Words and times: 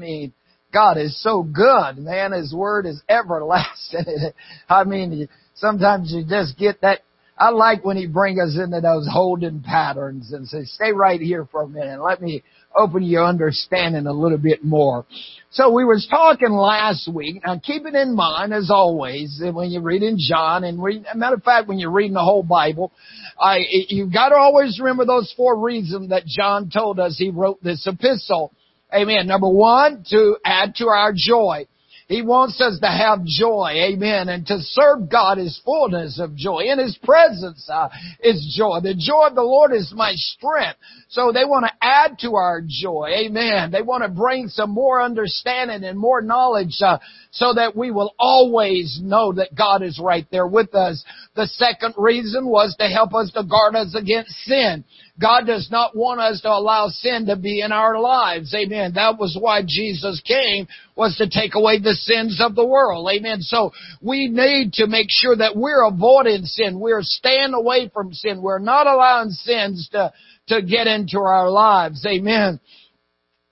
mean, 0.00 0.32
God 0.72 0.98
is 0.98 1.20
so 1.22 1.42
good, 1.42 1.98
man. 1.98 2.32
His 2.32 2.54
word 2.54 2.86
is 2.86 3.02
everlasting. 3.08 4.32
I 4.68 4.84
mean, 4.84 5.28
sometimes 5.54 6.12
you 6.12 6.24
just 6.24 6.58
get 6.58 6.80
that. 6.82 7.00
I 7.36 7.50
like 7.50 7.84
when 7.84 7.96
he 7.96 8.06
brings 8.06 8.38
us 8.38 8.58
into 8.62 8.82
those 8.82 9.08
holding 9.10 9.62
patterns 9.62 10.30
and 10.32 10.46
say, 10.46 10.64
stay 10.64 10.92
right 10.92 11.20
here 11.20 11.48
for 11.50 11.62
a 11.62 11.68
minute. 11.68 12.02
Let 12.02 12.20
me 12.20 12.42
open 12.76 13.02
your 13.02 13.24
understanding 13.24 14.06
a 14.06 14.12
little 14.12 14.38
bit 14.38 14.62
more. 14.62 15.06
So 15.50 15.72
we 15.72 15.84
was 15.84 16.06
talking 16.10 16.52
last 16.52 17.08
week. 17.12 17.42
Now 17.44 17.58
keep 17.58 17.86
it 17.86 17.94
in 17.94 18.14
mind, 18.14 18.52
as 18.52 18.70
always, 18.70 19.40
when 19.42 19.70
you're 19.70 19.82
reading 19.82 20.18
John 20.18 20.64
and 20.64 20.82
read, 20.82 21.06
matter 21.14 21.36
of 21.36 21.42
fact, 21.42 21.66
when 21.66 21.78
you're 21.78 21.90
reading 21.90 22.12
the 22.12 22.20
whole 22.20 22.42
Bible, 22.42 22.92
I, 23.40 23.60
you've 23.88 24.12
got 24.12 24.28
to 24.28 24.36
always 24.36 24.78
remember 24.78 25.06
those 25.06 25.32
four 25.36 25.58
reasons 25.58 26.10
that 26.10 26.26
John 26.26 26.70
told 26.70 27.00
us 27.00 27.16
he 27.18 27.30
wrote 27.30 27.62
this 27.62 27.86
epistle. 27.86 28.52
Amen. 28.94 29.26
Number 29.26 29.48
one, 29.48 30.04
to 30.10 30.36
add 30.44 30.74
to 30.76 30.88
our 30.88 31.12
joy. 31.14 31.66
He 32.10 32.22
wants 32.22 32.60
us 32.60 32.80
to 32.80 32.88
have 32.88 33.24
joy. 33.24 33.70
Amen. 33.92 34.28
And 34.28 34.44
to 34.48 34.58
serve 34.58 35.08
God 35.08 35.38
is 35.38 35.60
fullness 35.64 36.18
of 36.18 36.34
joy. 36.34 36.64
In 36.66 36.80
His 36.80 36.98
presence 37.04 37.70
uh, 37.72 37.88
is 38.20 38.52
joy. 38.58 38.80
The 38.82 38.96
joy 38.98 39.28
of 39.28 39.36
the 39.36 39.44
Lord 39.44 39.72
is 39.72 39.92
my 39.94 40.10
strength. 40.16 40.80
So 41.08 41.30
they 41.30 41.44
want 41.44 41.66
to 41.66 41.72
add 41.80 42.18
to 42.22 42.34
our 42.34 42.62
joy. 42.66 43.10
Amen. 43.16 43.70
They 43.70 43.82
want 43.82 44.02
to 44.02 44.08
bring 44.08 44.48
some 44.48 44.70
more 44.70 45.00
understanding 45.00 45.84
and 45.84 45.96
more 45.96 46.20
knowledge 46.20 46.76
uh, 46.84 46.98
so 47.30 47.54
that 47.54 47.76
we 47.76 47.92
will 47.92 48.12
always 48.18 48.98
know 49.00 49.32
that 49.34 49.54
God 49.56 49.84
is 49.84 50.00
right 50.02 50.26
there 50.32 50.48
with 50.48 50.74
us. 50.74 51.04
The 51.40 51.46
second 51.46 51.94
reason 51.96 52.46
was 52.46 52.76
to 52.78 52.84
help 52.84 53.14
us 53.14 53.30
to 53.32 53.42
guard 53.42 53.74
us 53.74 53.94
against 53.94 54.30
sin. 54.44 54.84
God 55.18 55.46
does 55.46 55.70
not 55.70 55.96
want 55.96 56.20
us 56.20 56.42
to 56.42 56.50
allow 56.50 56.88
sin 56.88 57.24
to 57.28 57.36
be 57.36 57.62
in 57.62 57.72
our 57.72 57.98
lives. 57.98 58.54
Amen. 58.54 58.92
That 58.96 59.18
was 59.18 59.38
why 59.40 59.62
Jesus 59.66 60.20
came, 60.20 60.68
was 60.94 61.16
to 61.16 61.30
take 61.30 61.54
away 61.54 61.78
the 61.78 61.94
sins 61.94 62.42
of 62.44 62.54
the 62.54 62.66
world. 62.66 63.08
Amen. 63.10 63.40
So 63.40 63.72
we 64.02 64.28
need 64.28 64.74
to 64.74 64.86
make 64.86 65.06
sure 65.08 65.34
that 65.34 65.56
we're 65.56 65.88
avoiding 65.88 66.44
sin. 66.44 66.78
We're 66.78 67.00
staying 67.00 67.54
away 67.54 67.88
from 67.88 68.12
sin. 68.12 68.42
We're 68.42 68.58
not 68.58 68.86
allowing 68.86 69.30
sins 69.30 69.88
to, 69.92 70.12
to 70.48 70.60
get 70.60 70.88
into 70.88 71.20
our 71.20 71.48
lives. 71.48 72.04
Amen. 72.04 72.60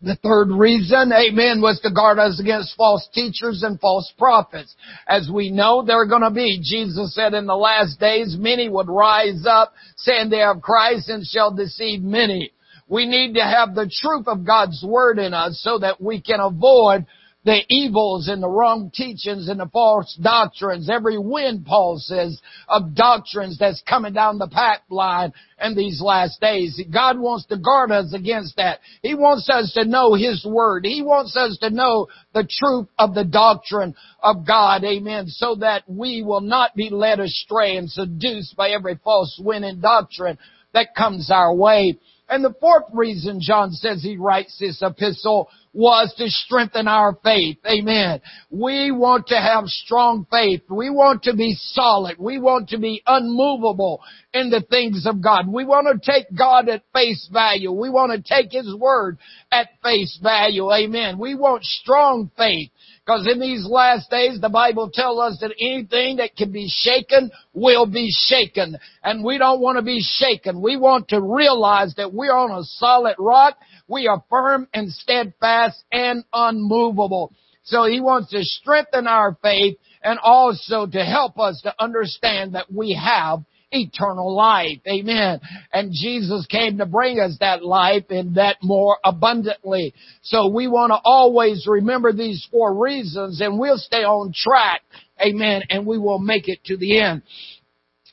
The 0.01 0.15
third 0.15 0.51
reason, 0.53 1.13
amen, 1.13 1.61
was 1.61 1.81
to 1.81 1.91
guard 1.91 2.21
us 2.21 2.39
against 2.39 2.77
false 2.77 3.09
teachers 3.13 3.65
and 3.65 3.81
false 3.81 4.13
prophets. 4.17 4.77
As 5.09 5.29
we 5.29 5.51
know, 5.51 5.83
there 5.83 6.01
are 6.01 6.07
going 6.07 6.23
to 6.23 6.31
be, 6.31 6.61
Jesus 6.63 7.17
said 7.17 7.35
in 7.35 7.47
the 7.47 7.57
last 7.57 7.99
days, 7.99 8.37
many 8.39 8.69
would 8.69 8.89
rise 8.89 9.45
up 9.45 9.73
saying 9.97 10.31
they 10.31 10.39
have 10.39 10.63
Christ 10.63 11.09
and 11.09 11.27
shall 11.27 11.53
deceive 11.53 12.01
many. 12.01 12.53
We 12.87 13.07
need 13.07 13.35
to 13.35 13.43
have 13.43 13.75
the 13.75 13.91
truth 14.01 14.29
of 14.29 14.47
God's 14.47 14.85
Word 14.87 15.19
in 15.19 15.35
us 15.35 15.61
so 15.65 15.81
that 15.81 16.01
we 16.01 16.21
can 16.21 16.39
avoid 16.39 17.05
the 17.45 17.61
evils 17.69 18.29
and 18.29 18.43
the 18.43 18.49
wrong 18.49 18.91
teachings 18.93 19.49
and 19.49 19.61
the 19.61 19.69
false 19.73 20.19
doctrines, 20.21 20.91
every 20.91 21.17
wind, 21.17 21.65
Paul 21.65 21.97
says, 21.99 22.41
of 22.69 22.95
doctrines 22.95 23.59
that's 23.59 23.83
coming 23.89 24.13
down 24.13 24.39
the 24.39 24.49
pipeline 24.49 25.33
in 25.63 25.77
these 25.77 26.01
last 26.03 26.41
days. 26.41 26.81
God 26.93 27.19
wants 27.19 27.47
to 27.47 27.57
guard 27.57 27.93
us 27.93 28.13
against 28.13 28.57
that. 28.57 28.81
He 29.03 29.15
wants 29.15 29.49
us 29.49 29.73
to 29.75 29.85
know 29.85 30.15
His 30.15 30.45
Word. 30.45 30.85
He 30.85 31.01
wants 31.01 31.37
us 31.37 31.57
to 31.63 31.71
know 31.71 32.09
the 32.35 32.47
truth 32.51 32.89
of 32.99 33.15
the 33.15 33.25
doctrine 33.25 33.95
of 34.21 34.47
God. 34.47 34.83
Amen. 34.85 35.29
So 35.29 35.57
that 35.61 35.85
we 35.87 36.23
will 36.23 36.41
not 36.41 36.75
be 36.75 36.91
led 36.91 37.21
astray 37.21 37.77
and 37.77 37.89
seduced 37.89 38.57
by 38.57 38.71
every 38.71 38.99
false 39.03 39.41
wind 39.43 39.65
and 39.65 39.81
doctrine 39.81 40.39
that 40.75 40.95
comes 40.95 41.31
our 41.31 41.55
way. 41.55 41.99
And 42.29 42.45
the 42.45 42.55
fourth 42.61 42.85
reason 42.93 43.41
John 43.41 43.73
says 43.73 44.03
he 44.03 44.17
writes 44.17 44.57
this 44.59 44.83
epistle 44.83 45.49
was 45.73 46.13
to 46.19 46.29
strengthen 46.29 46.89
our 46.89 47.17
faith. 47.23 47.59
Amen. 47.67 48.21
We 48.51 48.91
want 48.91 49.29
to 49.29 49.37
have 49.37 49.65
strong 49.67 50.27
faith. 50.31 50.63
We 50.69 50.91
want 50.91 51.23
to 51.25 51.35
be 51.35 51.55
solid. 51.59 52.17
We 52.19 52.39
want 52.39 52.71
to 52.71 52.79
be 52.79 53.03
unmovable 53.07 54.03
in 54.35 54.51
the 54.51 54.61
things 54.61 55.07
of 55.07 55.23
God. 55.23 55.47
We 55.47 55.65
want 55.65 55.87
to 55.87 56.13
take 56.13 56.27
God 56.37 56.69
at 56.69 56.83
face 56.93 57.29
value. 57.33 57.73
We 57.73 57.91
want 57.91 58.13
to 58.13 58.35
take 58.35 58.53
His 58.53 58.75
Word 58.75 59.19
at 59.53 59.69
face 59.83 60.19
value. 60.23 60.73
Amen. 60.73 61.19
We 61.19 61.35
want 61.35 61.65
strong 61.65 62.31
faith. 62.37 62.71
Because 63.09 63.27
in 63.27 63.41
these 63.41 63.65
last 63.65 64.11
days, 64.11 64.39
the 64.39 64.51
Bible 64.51 64.91
tells 64.93 65.19
us 65.19 65.39
that 65.41 65.55
anything 65.59 66.17
that 66.17 66.37
can 66.37 66.53
be 66.53 66.69
shaken 66.69 67.31
will 67.55 67.87
be 67.87 68.11
shaken. 68.11 68.77
And 69.03 69.25
we 69.25 69.39
don't 69.39 69.63
want 69.63 69.79
to 69.79 69.83
be 69.83 70.03
shaken. 70.03 70.61
We 70.61 70.77
want 70.77 71.09
to 71.09 71.23
realize 71.23 71.95
that 71.95 72.13
we're 72.13 72.37
on 72.37 72.51
a 72.51 72.65
solid 72.65 73.17
rock 73.19 73.57
we 73.89 74.07
are 74.07 74.23
firm 74.29 74.69
and 74.75 74.93
steadfast 74.93 75.83
and 75.91 76.23
unmovable. 76.33 77.33
So 77.65 77.85
he 77.85 78.01
wants 78.01 78.31
to 78.31 78.45
strengthen 78.45 79.07
our 79.07 79.37
faith 79.43 79.79
and 80.03 80.19
also 80.23 80.87
to 80.87 81.05
help 81.05 81.39
us 81.39 81.63
to 81.63 81.75
understand 81.83 82.55
that 82.55 82.71
we 82.71 82.93
have 82.93 83.43
eternal 83.71 84.35
life. 84.35 84.79
Amen. 84.87 85.41
And 85.73 85.93
Jesus 85.93 86.47
came 86.47 86.79
to 86.79 86.87
bring 86.87 87.21
us 87.21 87.37
that 87.41 87.65
life 87.65 88.05
and 88.11 88.37
that 88.37 88.57
more 88.63 88.99
abundantly. 89.05 89.95
So 90.23 90.49
we 90.49 90.69
want 90.69 90.91
to 90.91 90.99
always 91.05 91.67
remember 91.67 92.13
these 92.13 92.47
four 92.51 92.75
reasons 92.75 93.41
and 93.41 93.59
we'll 93.59 93.79
stay 93.79 94.05
on 94.05 94.33
track. 94.35 94.83
Amen. 95.21 95.63
And 95.71 95.87
we 95.87 95.99
will 95.99 96.19
make 96.19 96.49
it 96.49 96.65
to 96.65 96.77
the 96.77 97.01
end. 97.01 97.23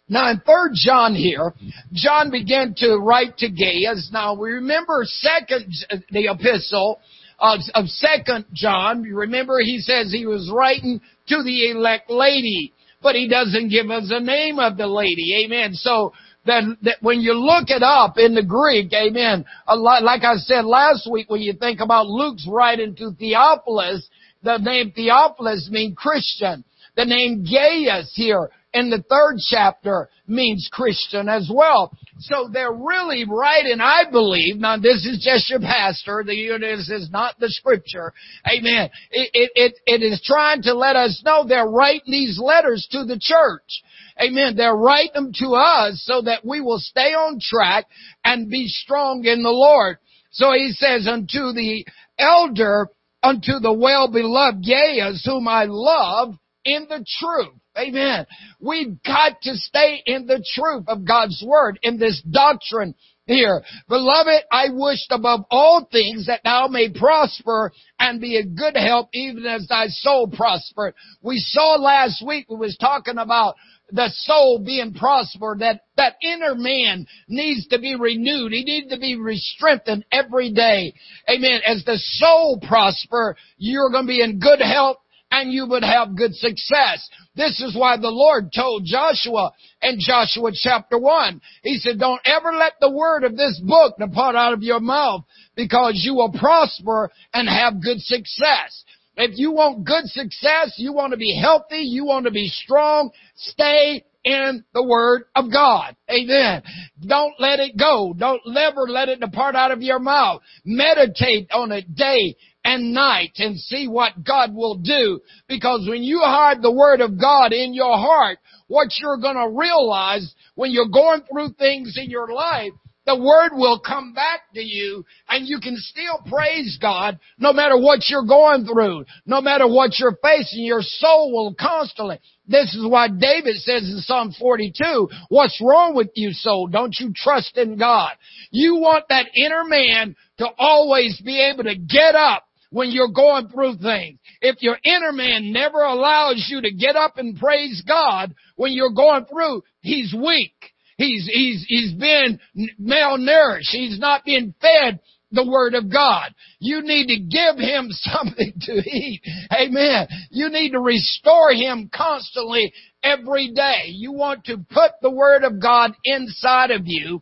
Now 0.08 0.30
in 0.30 0.40
third 0.46 0.72
John 0.76 1.16
here, 1.16 1.54
John 1.94 2.30
began 2.30 2.76
to 2.78 2.98
write 2.98 3.38
to 3.38 3.50
Gaius. 3.50 4.10
Now 4.14 4.36
we 4.36 4.52
remember 4.52 5.02
second, 5.04 5.74
the 6.12 6.28
epistle 6.28 7.00
of, 7.40 7.60
of 7.74 7.88
second 7.88 8.46
John. 8.54 9.04
You 9.04 9.18
remember 9.18 9.60
he 9.60 9.80
says 9.80 10.12
he 10.12 10.28
was 10.28 10.52
writing 10.54 11.02
to 11.28 11.44
the 11.44 11.72
elect 11.72 12.12
lady, 12.12 12.72
but 13.06 13.14
he 13.14 13.28
doesn't 13.28 13.70
give 13.70 13.92
us 13.92 14.10
the 14.10 14.20
name 14.20 14.58
of 14.58 14.78
the 14.78 14.88
lady. 14.88 15.46
Amen. 15.46 15.76
So 15.76 16.12
then 16.44 16.76
that 16.82 16.98
when 17.02 17.22
you 17.22 17.34
look 17.34 17.70
it 17.70 17.84
up 17.84 18.18
in 18.18 18.34
the 18.34 18.42
Greek, 18.42 18.92
amen, 18.94 19.46
a 19.68 19.76
lot, 19.76 20.02
like 20.02 20.24
I 20.24 20.38
said 20.38 20.66
last 20.66 21.08
week, 21.10 21.30
when 21.30 21.42
you 21.42 21.54
think 21.54 21.82
about 21.82 22.08
Luke's 22.08 22.48
writing 22.50 22.96
to 22.96 23.12
Theophilus, 23.12 24.10
the 24.42 24.58
name 24.58 24.92
Theophilus 24.92 25.70
means 25.72 25.96
Christian. 25.96 26.64
The 26.96 27.06
name 27.06 27.46
Gaius 27.46 28.12
here 28.16 28.50
in 28.74 28.90
the 28.90 29.04
third 29.08 29.38
chapter 29.52 30.10
means 30.26 30.68
Christian 30.74 31.30
as 31.30 31.48
well. 31.54 31.96
So 32.18 32.50
they're 32.52 32.72
really 32.72 33.26
writing, 33.30 33.82
I 33.82 34.04
believe, 34.10 34.58
now 34.58 34.78
this 34.78 35.06
is 35.06 35.22
just 35.22 35.50
your 35.50 35.60
pastor, 35.60 36.24
the, 36.26 36.58
this 36.60 36.90
is 36.90 37.10
not 37.12 37.38
the 37.40 37.50
scripture, 37.50 38.14
amen. 38.48 38.90
It, 39.12 39.30
it, 39.34 39.52
it, 39.56 39.74
it 39.86 40.02
is 40.02 40.22
trying 40.26 40.62
to 40.64 40.74
let 40.74 40.96
us 40.96 41.22
know 41.26 41.46
they're 41.46 41.68
writing 41.68 42.12
these 42.12 42.40
letters 42.42 42.88
to 42.92 43.04
the 43.04 43.20
church. 43.20 43.84
Amen. 44.22 44.56
They're 44.56 44.76
writing 44.76 45.12
them 45.14 45.32
to 45.40 45.56
us 45.56 46.04
so 46.06 46.22
that 46.22 46.46
we 46.46 46.62
will 46.62 46.80
stay 46.80 47.14
on 47.14 47.40
track 47.42 47.86
and 48.24 48.50
be 48.50 48.68
strong 48.68 49.26
in 49.26 49.44
the 49.44 49.50
Lord. 49.50 49.98
So 50.32 50.54
he 50.54 50.72
says, 50.72 51.08
unto 51.08 51.52
the 51.52 51.86
elder, 52.18 52.88
unto 53.22 53.60
the 53.60 53.74
well-beloved 53.74 54.66
Gaius, 54.66 55.26
whom 55.26 55.50
I 55.50 55.66
love 55.68 56.36
in 56.64 56.88
the 56.88 57.06
truth. 57.20 57.60
Amen. 57.78 58.26
We've 58.60 59.02
got 59.04 59.42
to 59.42 59.56
stay 59.56 60.02
in 60.06 60.28
the 60.28 60.44
truth 60.56 60.86
of 60.88 61.06
God's 61.06 61.44
Word, 61.46 61.80
in 61.84 62.00
this 62.00 62.22
doctrine 62.30 62.96
here. 63.26 63.64
Beloved, 63.90 64.44
I 64.52 64.68
wished 64.72 65.08
above 65.12 65.42
all 65.50 65.88
things 65.92 66.28
that 66.28 66.42
thou 66.44 66.68
may 66.68 66.90
prosper 66.90 67.72
and 68.00 68.22
be 68.22 68.38
a 68.38 68.46
good 68.46 68.78
help 68.78 69.10
even 69.14 69.46
as 69.46 69.68
thy 69.68 69.88
soul 69.88 70.28
prospered. 70.28 70.94
We 71.22 71.40
saw 71.40 71.76
last 71.76 72.24
week, 72.26 72.46
we 72.50 72.56
was 72.56 72.78
talking 72.78 73.18
about 73.18 73.56
the 73.92 74.10
soul 74.14 74.64
being 74.66 74.94
prospered, 74.94 75.60
that, 75.60 75.82
that 75.98 76.16
inner 76.22 76.56
man 76.56 77.06
needs 77.28 77.68
to 77.68 77.80
be 77.80 77.96
renewed. 77.96 78.52
He 78.52 78.64
needs 78.64 78.90
to 78.92 79.00
be 79.00 79.18
strengthened 79.36 80.06
every 80.12 80.52
day. 80.52 80.94
Amen. 81.30 81.62
As 81.66 81.84
the 81.86 81.98
soul 81.98 82.60
prosper, 82.68 83.36
you're 83.58 83.92
going 83.92 84.06
to 84.06 84.08
be 84.08 84.22
in 84.22 84.40
good 84.40 84.62
health 84.62 84.98
and 85.36 85.52
you 85.52 85.68
would 85.68 85.84
have 85.84 86.16
good 86.16 86.34
success. 86.34 87.10
This 87.36 87.60
is 87.60 87.76
why 87.76 87.98
the 87.98 88.10
Lord 88.10 88.54
told 88.56 88.86
Joshua 88.86 89.52
in 89.82 89.98
Joshua 90.00 90.52
chapter 90.54 90.98
1. 90.98 91.42
He 91.62 91.78
said, 91.78 92.00
don't 92.00 92.22
ever 92.24 92.54
let 92.54 92.74
the 92.80 92.90
word 92.90 93.26
of 93.26 93.36
this 93.36 93.60
book 93.62 93.96
depart 94.00 94.36
out 94.36 94.54
of 94.54 94.64
your 94.64 94.80
mouth 94.80 95.26
because 95.54 96.02
you 96.06 96.16
will 96.16 96.32
prosper 96.32 97.12
and 97.34 97.50
have 97.50 97.84
good 97.84 98.00
success. 98.00 98.86
If 99.18 99.38
you 99.38 99.52
want 99.52 99.84
good 99.84 100.06
success, 100.06 100.76
you 100.78 100.94
want 100.94 101.12
to 101.12 101.18
be 101.18 101.38
healthy, 101.38 101.80
you 101.80 102.06
want 102.06 102.26
to 102.28 102.32
be 102.32 102.48
strong, 102.48 103.12
stay 103.36 104.06
in 104.24 104.64
the 104.74 104.84
Word 104.84 105.26
of 105.36 105.52
God. 105.52 105.98
Amen. 106.10 106.64
Don't 107.06 107.36
let 107.40 107.60
it 107.60 107.78
go. 107.78 108.14
Don't 108.18 108.42
never 108.48 108.88
let 108.88 109.10
it 109.10 109.20
depart 109.20 109.56
out 109.56 109.72
of 109.72 109.82
your 109.82 110.00
mouth. 110.00 110.42
Meditate 110.64 111.50
on 111.52 111.74
it 111.74 111.94
day 111.94 112.36
and 112.66 112.94
night 112.94 113.34
and 113.38 113.58
see 113.58 113.88
what 113.88 114.24
God 114.26 114.54
will 114.54 114.76
do. 114.76 115.22
Because 115.48 115.88
when 115.88 116.04
you 116.04 116.20
hide 116.22 116.62
the 116.62 116.72
Word 116.72 117.00
of 117.00 117.20
God 117.20 117.54
in 117.54 117.74
your 117.74 117.96
heart, 117.96 118.40
what 118.68 118.90
you're 119.00 119.18
going 119.18 119.36
to 119.36 119.58
realize 119.58 120.34
when 120.56 120.72
you're 120.72 120.90
going 120.90 121.22
through 121.32 121.54
things 121.54 121.96
in 121.96 122.10
your 122.10 122.34
life, 122.34 122.74
the 123.06 123.16
word 123.16 123.52
will 123.54 123.80
come 123.80 124.14
back 124.14 124.42
to 124.56 124.62
you 124.62 125.06
and 125.30 125.48
you 125.48 125.60
can 125.60 125.76
still 125.78 126.20
praise 126.28 126.80
God 126.82 127.20
no 127.38 127.54
matter 127.54 127.78
what 127.78 128.00
you're 128.08 128.26
going 128.26 128.66
through, 128.66 129.06
no 129.28 129.42
matter 129.42 129.68
what 129.68 130.00
you're 130.00 130.18
facing. 130.24 130.66
Your 130.66 130.82
soul 130.82 131.32
will 131.32 131.54
constantly. 131.54 132.20
This 132.48 132.74
is 132.74 132.84
why 132.88 133.10
David 133.10 133.58
says 133.58 133.84
in 133.84 134.00
Psalm 134.00 134.34
42, 134.40 135.08
what's 135.30 135.62
wrong 135.62 135.96
with 135.96 136.10
you 136.16 136.32
soul? 136.32 136.68
Don't 136.68 136.96
you 137.00 137.14
trust 137.16 137.58
in 137.58 137.78
God? 137.78 138.12
You 138.50 138.78
want 138.78 139.06
that 139.10 139.28
inner 139.36 139.64
man 139.66 140.16
to 140.40 140.48
always 140.58 141.22
be 141.24 141.40
able 141.42 141.66
to 141.66 141.76
get 141.76 142.16
up 142.16 142.45
when 142.76 142.92
you're 142.92 143.08
going 143.08 143.48
through 143.48 143.78
things. 143.78 144.20
If 144.42 144.62
your 144.62 144.78
inner 144.84 145.14
man 145.14 145.54
never 145.54 145.82
allows 145.82 146.46
you 146.50 146.60
to 146.60 146.74
get 146.74 146.98
up 146.98 147.18
and 147.18 147.40
praise 147.40 147.82
God 147.88 148.36
when 148.58 148.74
you're 148.74 148.92
going 148.92 149.24
through, 149.28 149.64
he's 149.80 150.14
weak. 150.14 150.52
He's, 150.98 151.26
he's, 151.26 151.66
he's 151.70 151.94
been 151.94 152.38
malnourished. 152.78 153.72
He's 153.72 153.98
not 153.98 154.26
being 154.26 154.54
fed 154.60 155.00
the 155.32 155.50
Word 155.50 155.74
of 155.74 155.90
God. 155.90 156.36
You 156.60 156.82
need 156.82 157.08
to 157.08 157.18
give 157.18 157.58
him 157.58 157.88
something 157.92 158.52
to 158.64 158.74
eat. 158.74 159.22
Amen. 159.54 160.08
You 160.30 160.50
need 160.50 160.72
to 160.72 160.82
restore 160.82 161.52
him 161.54 161.90
constantly 161.96 162.74
every 163.02 163.54
day. 163.54 163.86
You 163.86 164.12
want 164.12 164.44
to 164.46 164.58
put 164.58 164.92
the 165.02 165.12
Word 165.12 165.46
of 165.46 165.62
God 165.62 165.94
inside 166.04 166.72
of 166.72 166.82
you 166.84 167.22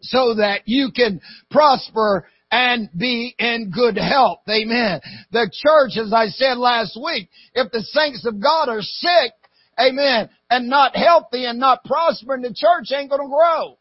so 0.00 0.34
that 0.34 0.62
you 0.66 0.90
can 0.94 1.20
prosper 1.48 2.26
and 2.54 2.88
be 2.96 3.34
in 3.36 3.72
good 3.74 3.98
health. 3.98 4.38
Amen. 4.48 5.00
The 5.32 5.50
church, 5.52 6.00
as 6.00 6.12
I 6.12 6.28
said 6.28 6.56
last 6.56 6.96
week, 6.96 7.28
if 7.52 7.72
the 7.72 7.82
saints 7.82 8.24
of 8.24 8.40
God 8.40 8.68
are 8.68 8.80
sick, 8.80 9.32
amen, 9.76 10.30
and 10.48 10.68
not 10.68 10.94
healthy 10.94 11.46
and 11.46 11.58
not 11.58 11.82
prospering, 11.84 12.42
the 12.42 12.54
church 12.54 12.96
ain't 12.96 13.10
gonna 13.10 13.28
grow. 13.28 13.76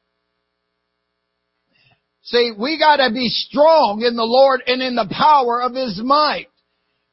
See, 2.24 2.52
we 2.58 2.80
gotta 2.80 3.14
be 3.14 3.30
strong 3.30 4.02
in 4.02 4.16
the 4.16 4.24
Lord 4.24 4.64
and 4.66 4.81
in 4.81 4.96
the 4.96 5.08
power 5.12 5.62
of 5.62 5.76
His 5.76 6.02
might. 6.04 6.48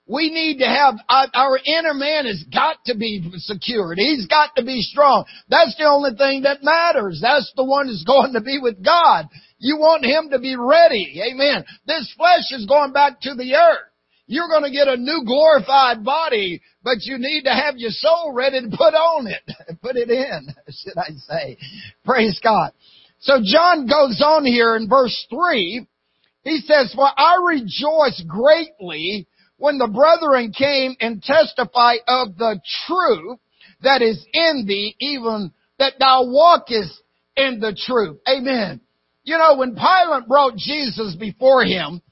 We 0.06 0.30
need 0.30 0.58
to 0.58 0.66
have, 0.66 0.94
our 1.08 1.58
inner 1.64 1.94
man 1.94 2.24
has 2.24 2.42
got 2.52 2.78
to 2.86 2.96
be 2.96 3.22
secured. 3.36 3.98
He's 3.98 4.26
got 4.26 4.56
to 4.56 4.64
be 4.64 4.80
strong. 4.80 5.24
That's 5.48 5.76
the 5.76 5.84
only 5.84 6.16
thing 6.16 6.42
that 6.42 6.64
matters. 6.64 7.20
That's 7.22 7.52
the 7.54 7.64
one 7.64 7.86
that's 7.86 8.02
going 8.06 8.32
to 8.32 8.40
be 8.40 8.58
with 8.60 8.82
God. 8.82 9.28
You 9.60 9.76
want 9.76 10.04
him 10.04 10.30
to 10.30 10.38
be 10.38 10.56
ready. 10.56 11.20
Amen. 11.30 11.64
This 11.86 12.12
flesh 12.16 12.50
is 12.50 12.66
going 12.66 12.92
back 12.92 13.20
to 13.20 13.34
the 13.34 13.54
earth. 13.54 13.90
You're 14.26 14.48
going 14.48 14.64
to 14.64 14.70
get 14.70 14.88
a 14.88 14.96
new 14.96 15.22
glorified 15.26 16.02
body, 16.02 16.62
but 16.82 16.98
you 17.02 17.18
need 17.18 17.42
to 17.44 17.50
have 17.50 17.76
your 17.76 17.90
soul 17.90 18.32
ready 18.32 18.62
to 18.62 18.68
put 18.68 18.94
on 18.94 19.26
it. 19.26 19.42
put 19.82 19.96
it 19.96 20.08
in, 20.08 20.48
should 20.68 20.96
I 20.96 21.10
say. 21.28 21.58
Praise 22.04 22.40
God. 22.42 22.72
So 23.18 23.40
John 23.44 23.86
goes 23.86 24.22
on 24.24 24.46
here 24.46 24.76
in 24.76 24.88
verse 24.88 25.26
3. 25.28 25.86
He 26.42 26.58
says, 26.60 26.92
For 26.94 27.06
I 27.14 27.36
rejoice 27.44 28.24
greatly 28.26 29.26
when 29.58 29.76
the 29.76 29.88
brethren 29.88 30.52
came 30.56 30.96
and 31.00 31.22
testify 31.22 31.96
of 32.08 32.38
the 32.38 32.60
truth 32.86 33.38
that 33.82 34.00
is 34.00 34.24
in 34.32 34.64
thee, 34.66 34.96
even 35.00 35.52
that 35.78 35.94
thou 35.98 36.24
walkest 36.24 37.02
in 37.36 37.60
the 37.60 37.78
truth. 37.86 38.18
Amen. 38.26 38.80
You 39.24 39.38
know, 39.38 39.56
when 39.56 39.74
Pilate 39.74 40.28
brought 40.28 40.56
Jesus 40.56 41.14
before 41.18 41.64
him, 41.64 42.02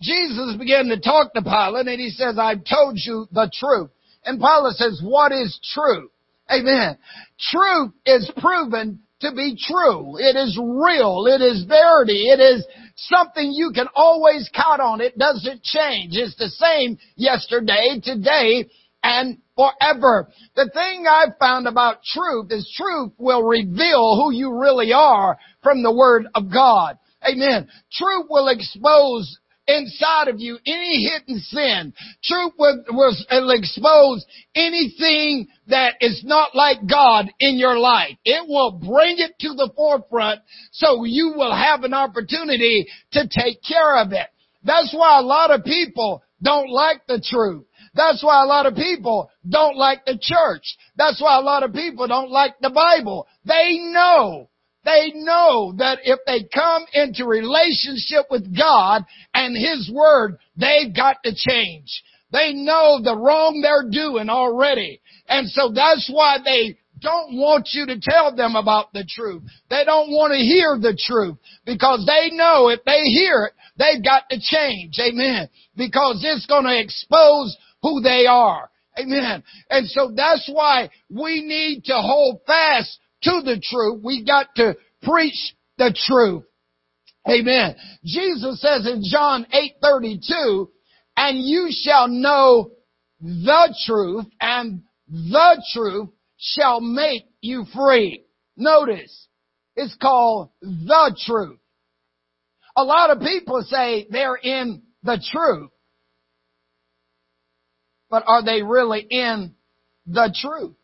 Jesus 0.00 0.56
began 0.58 0.86
to 0.86 1.00
talk 1.00 1.34
to 1.34 1.42
Pilate 1.42 1.86
and 1.86 2.00
he 2.00 2.10
says, 2.10 2.38
I've 2.38 2.64
told 2.64 2.96
you 2.96 3.26
the 3.32 3.50
truth. 3.52 3.90
And 4.24 4.40
Pilate 4.40 4.76
says, 4.76 5.00
what 5.02 5.32
is 5.32 5.58
truth? 5.74 6.10
Amen. 6.50 6.98
Truth 7.38 7.92
is 8.04 8.30
proven 8.38 9.00
to 9.20 9.32
be 9.32 9.56
true. 9.58 10.16
It 10.18 10.36
is 10.36 10.58
real. 10.60 11.26
It 11.26 11.40
is 11.40 11.64
verity. 11.64 12.28
It 12.28 12.40
is 12.40 12.66
something 12.96 13.52
you 13.52 13.72
can 13.74 13.86
always 13.94 14.50
count 14.54 14.80
on. 14.80 15.00
It 15.00 15.18
doesn't 15.18 15.62
change. 15.62 16.12
It's 16.14 16.36
the 16.36 16.48
same 16.48 16.98
yesterday, 17.16 18.00
today, 18.02 18.66
and 19.04 19.38
forever. 19.54 20.28
The 20.56 20.70
thing 20.72 21.04
I've 21.06 21.38
found 21.38 21.68
about 21.68 22.02
truth 22.02 22.46
is 22.50 22.72
truth 22.76 23.12
will 23.18 23.42
reveal 23.42 24.16
who 24.16 24.32
you 24.32 24.58
really 24.58 24.92
are 24.92 25.38
from 25.62 25.82
the 25.82 25.92
Word 25.92 26.26
of 26.34 26.50
God. 26.50 26.98
Amen. 27.28 27.68
Truth 27.92 28.26
will 28.30 28.48
expose 28.48 29.38
inside 29.66 30.28
of 30.28 30.40
you 30.40 30.58
any 30.66 31.04
hidden 31.04 31.38
sin. 31.40 31.92
Truth 32.22 32.52
will, 32.58 32.84
will, 32.90 33.50
expose 33.50 34.24
anything 34.54 35.48
that 35.68 35.94
is 36.00 36.22
not 36.24 36.54
like 36.54 36.86
God 36.88 37.30
in 37.40 37.56
your 37.56 37.78
life. 37.78 38.16
It 38.24 38.46
will 38.48 38.72
bring 38.72 39.18
it 39.18 39.32
to 39.40 39.48
the 39.48 39.70
forefront 39.76 40.40
so 40.72 41.04
you 41.04 41.34
will 41.36 41.54
have 41.54 41.84
an 41.84 41.94
opportunity 41.94 42.86
to 43.12 43.28
take 43.28 43.62
care 43.62 43.96
of 43.96 44.12
it. 44.12 44.26
That's 44.64 44.94
why 44.94 45.18
a 45.18 45.22
lot 45.22 45.50
of 45.50 45.64
people 45.64 46.22
don't 46.42 46.70
like 46.70 47.06
the 47.06 47.22
truth. 47.24 47.64
That's 47.94 48.22
why 48.22 48.42
a 48.42 48.46
lot 48.46 48.66
of 48.66 48.74
people 48.74 49.30
don't 49.48 49.76
like 49.76 50.04
the 50.04 50.18
church. 50.20 50.64
That's 50.96 51.20
why 51.20 51.38
a 51.38 51.42
lot 51.42 51.62
of 51.62 51.72
people 51.72 52.06
don't 52.06 52.30
like 52.30 52.54
the 52.60 52.70
Bible. 52.70 53.26
They 53.44 53.78
know 53.78 54.48
they 54.84 55.12
know 55.14 55.74
that 55.78 56.00
if 56.04 56.20
they 56.26 56.46
come 56.52 56.84
into 56.92 57.24
relationship 57.24 58.26
with 58.30 58.56
God 58.56 59.04
and 59.32 59.56
His 59.56 59.90
Word, 59.92 60.38
they've 60.56 60.94
got 60.94 61.22
to 61.24 61.34
change. 61.34 62.02
They 62.32 62.52
know 62.52 63.00
the 63.02 63.16
wrong 63.16 63.60
they're 63.62 63.88
doing 63.90 64.28
already. 64.28 65.00
And 65.28 65.48
so 65.48 65.72
that's 65.74 66.10
why 66.12 66.38
they 66.44 66.76
don't 67.00 67.36
want 67.36 67.68
you 67.72 67.86
to 67.86 68.00
tell 68.00 68.34
them 68.34 68.56
about 68.56 68.92
the 68.92 69.06
truth. 69.08 69.42
They 69.70 69.84
don't 69.84 70.10
want 70.10 70.32
to 70.32 70.38
hear 70.38 70.78
the 70.78 70.98
truth 70.98 71.36
because 71.64 72.04
they 72.06 72.34
know 72.34 72.68
if 72.68 72.80
they 72.84 73.02
hear 73.04 73.50
it, 73.50 73.52
they've 73.78 74.04
got 74.04 74.28
to 74.30 74.38
change. 74.40 74.98
Amen. 74.98 75.48
Because 75.76 76.22
it's 76.24 76.46
going 76.46 76.64
to 76.64 76.78
expose 76.78 77.56
who 77.84 78.00
they 78.00 78.24
are. 78.26 78.70
Amen. 78.98 79.42
And 79.68 79.86
so 79.88 80.10
that's 80.16 80.48
why 80.50 80.88
we 81.10 81.42
need 81.42 81.84
to 81.84 81.94
hold 81.94 82.40
fast 82.46 82.98
to 83.24 83.42
the 83.44 83.60
truth. 83.62 84.00
We 84.02 84.24
got 84.24 84.46
to 84.56 84.74
preach 85.02 85.54
the 85.76 85.94
truth. 86.06 86.44
Amen. 87.28 87.76
Jesus 88.04 88.60
says 88.60 88.86
in 88.86 89.02
John 89.04 89.46
8:32, 89.52 90.70
"And 91.16 91.38
you 91.38 91.70
shall 91.70 92.08
know 92.08 92.70
the 93.20 93.74
truth, 93.84 94.26
and 94.40 94.82
the 95.08 95.64
truth 95.74 96.08
shall 96.38 96.80
make 96.80 97.24
you 97.42 97.66
free." 97.66 98.24
Notice, 98.56 99.28
it's 99.76 99.94
called 99.96 100.50
the 100.62 101.16
truth. 101.26 101.58
A 102.76 102.84
lot 102.84 103.10
of 103.10 103.20
people 103.20 103.62
say 103.62 104.06
they're 104.10 104.36
in 104.36 104.82
the 105.02 105.18
truth. 105.30 105.70
But 108.14 108.22
are 108.28 108.44
they 108.44 108.62
really 108.62 109.04
in 109.10 109.56
the 110.06 110.32
truth? 110.40 110.76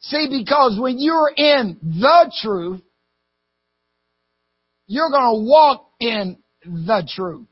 See, 0.00 0.28
because 0.30 0.80
when 0.80 0.98
you're 0.98 1.30
in 1.36 1.76
the 1.82 2.32
truth, 2.40 2.80
you're 4.86 5.10
gonna 5.10 5.44
walk 5.44 5.90
in 6.00 6.38
the 6.64 7.06
truth. 7.06 7.46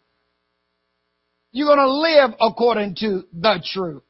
You're 1.52 1.76
gonna 1.76 1.93
live 1.93 2.31
according 2.40 2.95
to 3.00 3.25
the 3.35 3.62
truth. 3.71 4.02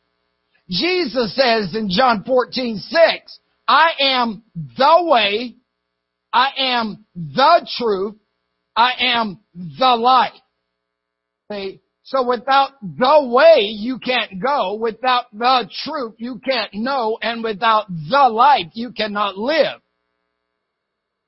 Jesus 0.71 1.35
says 1.35 1.75
in 1.75 1.89
John 1.91 2.23
14, 2.23 2.79
6, 2.79 3.39
I 3.67 3.89
am 3.99 4.45
the 4.55 4.99
way, 5.01 5.57
I 6.33 6.51
am 6.59 7.05
the 7.17 7.69
truth, 7.77 8.15
I 8.77 8.93
am 9.01 9.41
the 9.55 9.97
life. 9.97 10.33
See, 11.51 11.81
so 12.07 12.25
without 12.25 12.71
the 12.81 13.29
way, 13.29 13.63
you 13.63 13.99
can't 13.99 14.41
go. 14.41 14.77
Without 14.77 15.25
the 15.33 15.69
truth, 15.85 16.15
you 16.19 16.41
can't 16.49 16.73
know. 16.73 17.19
And 17.21 17.43
without 17.43 17.89
the 17.89 18.29
life, 18.31 18.69
you 18.75 18.93
cannot 18.93 19.37
live. 19.37 19.81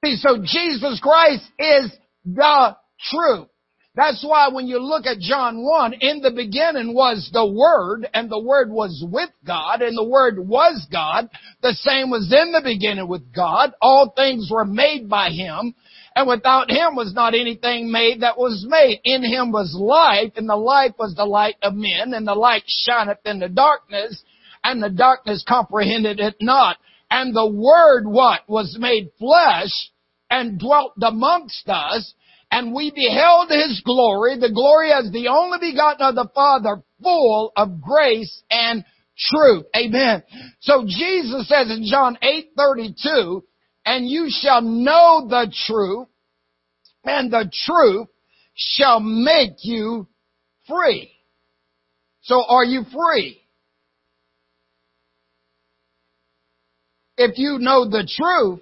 See, 0.05 0.15
so 0.17 0.39
Jesus 0.41 1.01
Christ 1.03 1.43
is 1.59 1.91
the 2.25 2.77
truth. 3.11 3.49
That's 3.99 4.25
why 4.25 4.47
when 4.47 4.69
you 4.69 4.78
look 4.78 5.07
at 5.07 5.19
John 5.19 5.64
1, 5.64 5.95
in 5.95 6.21
the 6.21 6.31
beginning 6.31 6.95
was 6.95 7.28
the 7.33 7.45
Word, 7.45 8.09
and 8.14 8.31
the 8.31 8.38
Word 8.38 8.71
was 8.71 9.05
with 9.05 9.31
God, 9.45 9.83
and 9.83 9.99
the 9.99 10.09
Word 10.09 10.38
was 10.38 10.87
God. 10.88 11.28
The 11.62 11.73
same 11.73 12.09
was 12.09 12.33
in 12.33 12.52
the 12.52 12.61
beginning 12.62 13.09
with 13.09 13.35
God. 13.35 13.73
All 13.83 14.12
things 14.14 14.50
were 14.52 14.64
made 14.64 15.09
by 15.09 15.31
Him, 15.31 15.75
and 16.14 16.28
without 16.28 16.71
him 16.71 16.95
was 16.95 17.12
not 17.12 17.35
anything 17.35 17.90
made 17.90 18.21
that 18.21 18.38
was 18.38 18.64
made. 18.69 19.00
In 19.02 19.25
him 19.25 19.50
was 19.50 19.75
life, 19.76 20.33
and 20.37 20.49
the 20.49 20.57
life 20.57 20.93
was 20.97 21.17
the 21.17 21.25
light 21.25 21.57
of 21.61 21.75
men, 21.75 22.14
and 22.14 22.26
the 22.26 22.35
light 22.35 22.62
shineth 22.67 23.19
in 23.25 23.40
the 23.40 23.49
darkness, 23.49 24.23
and 24.62 24.81
the 24.81 24.90
darkness 24.90 25.45
comprehended 25.47 26.21
it 26.21 26.37
not. 26.40 26.76
And 27.11 27.35
the 27.35 27.49
word 27.49 28.07
what? 28.07 28.49
Was 28.49 28.76
made 28.78 29.11
flesh, 29.19 29.90
and 30.31 30.59
dwelt 30.59 30.93
amongst 31.02 31.69
us, 31.69 32.14
and 32.50 32.75
we 32.75 32.90
beheld 32.90 33.50
his 33.50 33.83
glory, 33.85 34.38
the 34.38 34.50
glory 34.50 34.90
as 34.93 35.11
the 35.12 35.28
only 35.28 35.59
begotten 35.61 36.07
of 36.07 36.14
the 36.14 36.28
Father, 36.35 36.83
full 37.02 37.52
of 37.57 37.81
grace 37.81 38.43
and 38.50 38.85
truth. 39.19 39.64
Amen. 39.76 40.23
So 40.61 40.85
Jesus 40.87 41.49
says 41.49 41.71
in 41.71 41.85
John 41.85 42.19
8, 42.23 42.50
32, 42.57 43.45
and 43.85 44.09
you 44.09 44.28
shall 44.28 44.62
know 44.62 45.26
the 45.28 45.52
truth, 45.67 46.09
and 47.05 47.33
the 47.33 47.50
truth 47.67 48.09
shall 48.55 49.00
make 49.00 49.57
you 49.62 50.07
free. 50.67 51.11
So 52.23 52.45
are 52.47 52.64
you 52.64 52.83
free? 52.85 53.40
If 57.17 57.38
you 57.38 57.59
know 57.59 57.88
the 57.88 58.09
truth, 58.09 58.61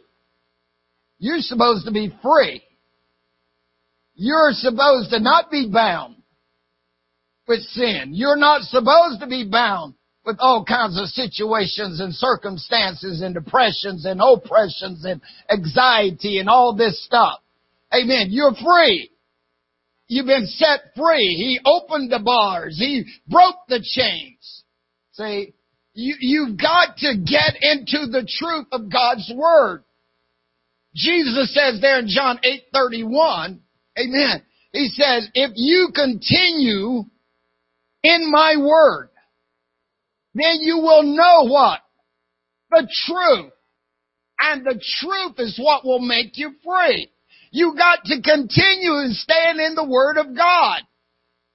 you're 1.19 1.41
supposed 1.41 1.87
to 1.87 1.93
be 1.93 2.15
free. 2.23 2.63
You're 4.17 4.53
supposed 4.53 5.11
to 5.11 5.21
not 5.21 5.51
be 5.51 5.69
bound 5.71 6.17
with 7.47 7.61
sin. 7.61 8.11
You're 8.13 8.37
not 8.37 8.63
supposed 8.63 9.21
to 9.21 9.27
be 9.27 9.45
bound 9.49 9.95
with 10.25 10.39
all 10.41 10.65
kinds 10.65 10.99
of 10.99 11.07
situations 11.07 12.01
and 12.01 12.13
circumstances 12.13 13.23
and 13.23 13.35
depressions 13.35 14.05
and 14.05 14.21
oppressions 14.21 15.05
and 15.05 15.21
anxiety 15.51 16.39
and 16.39 16.49
all 16.49 16.75
this 16.75 17.05
stuff. 17.05 17.41
Amen. 17.95 18.29
You're 18.31 18.55
free. 18.55 19.11
You've 20.09 20.27
been 20.27 20.47
set 20.47 20.95
free. 20.97 21.35
He 21.37 21.61
opened 21.65 22.11
the 22.11 22.19
bars. 22.19 22.77
He 22.79 23.05
broke 23.29 23.57
the 23.69 23.81
chains. 23.81 24.63
See, 25.13 25.55
you, 25.95 26.17
you've 26.21 26.59
got 26.59 26.97
to 26.99 27.17
get 27.17 27.57
into 27.61 28.07
the 28.11 28.29
truth 28.39 28.67
of 28.73 28.91
God's 28.91 29.31
Word. 29.35 29.85
Jesus 30.95 31.55
says 31.55 31.81
there 31.81 31.99
in 31.99 32.09
John 32.09 32.41
8:31, 32.75 33.61
amen. 33.99 34.43
He 34.73 34.89
says, 34.89 35.29
if 35.35 35.53
you 35.55 35.89
continue 35.95 37.05
in 38.03 38.31
my 38.31 38.57
word, 38.59 39.11
then 40.35 40.59
you 40.61 40.79
will 40.79 41.03
know 41.03 41.51
what? 41.51 41.81
The 42.71 42.87
truth. 43.07 43.53
And 44.39 44.67
the 44.67 44.81
truth 45.01 45.35
is 45.39 45.59
what 45.59 45.85
will 45.85 46.01
make 46.01 46.37
you 46.37 46.53
free. 46.63 47.11
You 47.51 47.75
got 47.77 48.05
to 48.05 48.21
continue 48.21 48.97
and 48.97 49.15
stand 49.15 49.61
in 49.61 49.75
the 49.75 49.89
Word 49.89 50.19
of 50.19 50.37
God. 50.37 50.83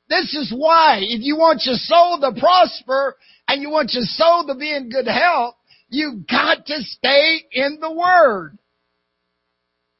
This 0.09 0.33
is 0.33 0.51
why, 0.55 0.97
if 1.01 1.21
you 1.21 1.37
want 1.37 1.61
your 1.63 1.75
soul 1.75 2.19
to 2.21 2.39
prosper 2.39 3.15
and 3.47 3.61
you 3.61 3.69
want 3.69 3.91
your 3.93 4.03
soul 4.03 4.47
to 4.47 4.55
be 4.55 4.75
in 4.75 4.89
good 4.89 5.07
health, 5.07 5.55
you've 5.89 6.27
got 6.27 6.65
to 6.65 6.81
stay 6.81 7.43
in 7.51 7.77
the 7.79 7.91
Word. 7.91 8.57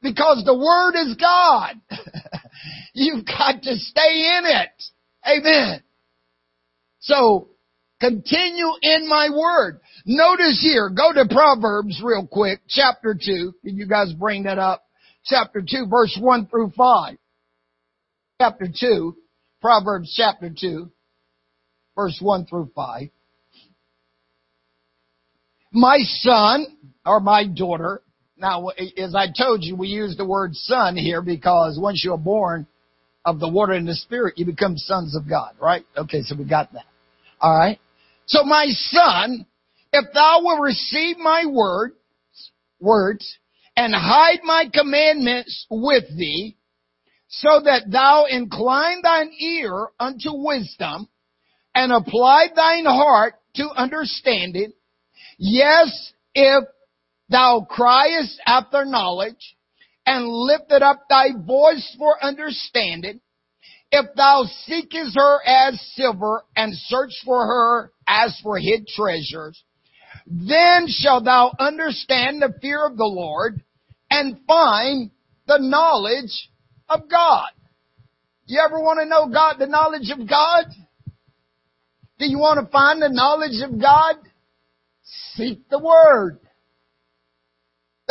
Because 0.02 0.44
the 0.46 0.58
Word 0.58 0.96
is 1.00 1.16
God. 1.16 1.80
you've 2.94 3.26
got 3.26 3.62
to 3.64 3.76
stay 3.76 4.38
in 4.38 4.46
it. 4.46 4.84
Amen. 5.28 5.84
So, 7.00 7.50
continue 8.00 8.72
in 8.82 9.08
my 9.08 9.30
Word. 9.30 9.80
Notice 10.06 10.60
here, 10.62 10.90
go 10.90 11.14
to 11.14 11.28
Proverbs 11.30 12.02
real 12.04 12.26
quick, 12.26 12.62
chapter 12.68 13.14
2. 13.14 13.54
Can 13.64 13.78
you 13.78 13.88
guys 13.88 14.12
bring 14.14 14.44
that 14.44 14.58
up? 14.58 14.84
chapter 15.26 15.62
2 15.68 15.88
verse 15.88 16.18
1 16.20 16.48
through 16.48 16.72
5. 16.76 17.18
Chapter 18.42 18.68
2, 18.80 19.16
Proverbs 19.62 20.14
chapter 20.16 20.50
2, 20.50 20.92
verse 21.96 22.18
1 22.20 22.46
through 22.46 22.72
5. 22.76 23.10
My 25.72 26.00
son, 26.00 26.66
or 27.06 27.20
my 27.20 27.46
daughter, 27.46 28.02
now 28.42 28.70
as 28.98 29.16
I 29.16 29.28
told 29.28 29.64
you, 29.64 29.76
we 29.76 29.88
use 29.88 30.18
the 30.18 30.26
word 30.26 30.56
son 30.56 30.98
here 30.98 31.22
because 31.22 31.80
once 31.80 32.04
you're 32.04 32.18
born 32.18 32.68
of 33.24 33.40
the 33.40 33.48
water 33.48 33.74
and 33.74 33.88
the 33.88 33.96
spirit, 33.96 34.38
you 34.38 34.46
become 34.46 34.78
sons 34.78 35.16
of 35.16 35.30
God, 35.30 35.54
right? 35.62 35.86
Okay, 35.96 36.22
so 36.24 36.36
we 36.36 36.44
got 36.44 36.74
that. 36.74 36.86
Alright? 37.42 37.80
So 38.26 38.44
my 38.44 38.66
son, 38.68 39.46
if 39.94 40.06
thou 40.14 40.42
will 40.42 40.60
receive 40.60 41.18
my 41.18 41.46
word, 41.46 41.94
words, 42.80 43.38
and 43.78 43.94
hide 43.96 44.40
my 44.44 44.66
commandments 44.74 45.68
with 45.70 46.06
thee, 46.18 46.58
so 47.28 47.62
that 47.64 47.84
thou 47.90 48.26
incline 48.30 49.02
thine 49.04 49.32
ear 49.40 49.88
unto 50.00 50.32
wisdom, 50.34 51.08
and 51.74 51.94
apply 51.94 52.48
thine 52.56 52.86
heart 52.86 53.36
to 53.56 53.70
understanding. 53.70 54.74
Yes, 55.38 56.12
if 56.34 56.66
thou 57.32 57.66
criest 57.70 58.40
after 58.46 58.86
knowledge, 58.86 59.56
and 60.06 60.28
lifted 60.28 60.82
up 60.82 61.04
thy 61.10 61.30
voice 61.46 61.96
for 61.98 62.24
understanding, 62.24 63.22
if 63.92 64.06
thou 64.16 64.46
seekest 64.66 65.16
her 65.16 65.40
as 65.46 65.80
silver, 65.96 66.44
and 66.56 66.74
search 66.76 67.14
for 67.26 67.46
her 67.46 67.92
as 68.08 68.38
for 68.44 68.58
hid 68.58 68.88
treasures, 68.88 69.64
then 70.26 70.86
shalt 70.88 71.26
thou 71.26 71.52
understand 71.60 72.42
the 72.42 72.54
fear 72.62 72.86
of 72.86 72.98
the 72.98 73.06
Lord, 73.06 73.62
and 74.10 74.40
find 74.48 75.12
the 75.48 75.58
knowledge 75.60 76.50
of 76.90 77.10
God. 77.10 77.50
You 78.46 78.62
ever 78.66 78.80
want 78.80 79.00
to 79.00 79.06
know 79.06 79.28
God, 79.28 79.56
the 79.60 79.68
knowledge 79.68 80.10
of 80.12 80.28
God? 80.28 80.66
Do 82.20 82.26
you 82.30 82.38
want 82.38 82.64
to 82.64 82.72
find 82.72 83.02
the 83.02 83.10
knowledge 83.10 83.62
of 83.64 83.80
God? 83.80 84.16
Seek 85.36 85.70
the 85.70 85.80
Word. 85.80 86.40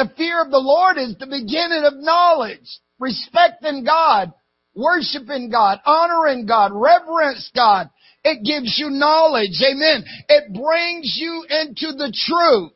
The 0.01 0.11
fear 0.17 0.41
of 0.41 0.51
the 0.51 0.57
Lord 0.57 0.97
is 0.97 1.15
the 1.19 1.27
beginning 1.27 1.85
of 1.85 1.93
knowledge. 1.95 2.65
Respecting 2.99 3.85
God, 3.85 4.33
worshiping 4.75 5.51
God, 5.51 5.79
honoring 5.85 6.47
God, 6.47 6.73
reverence 6.73 7.51
God. 7.55 7.91
It 8.25 8.43
gives 8.43 8.79
you 8.79 8.89
knowledge. 8.89 9.61
Amen. 9.61 10.03
It 10.27 10.55
brings 10.55 11.19
you 11.21 11.45
into 11.51 11.93
the 11.93 12.11
truth. 12.17 12.73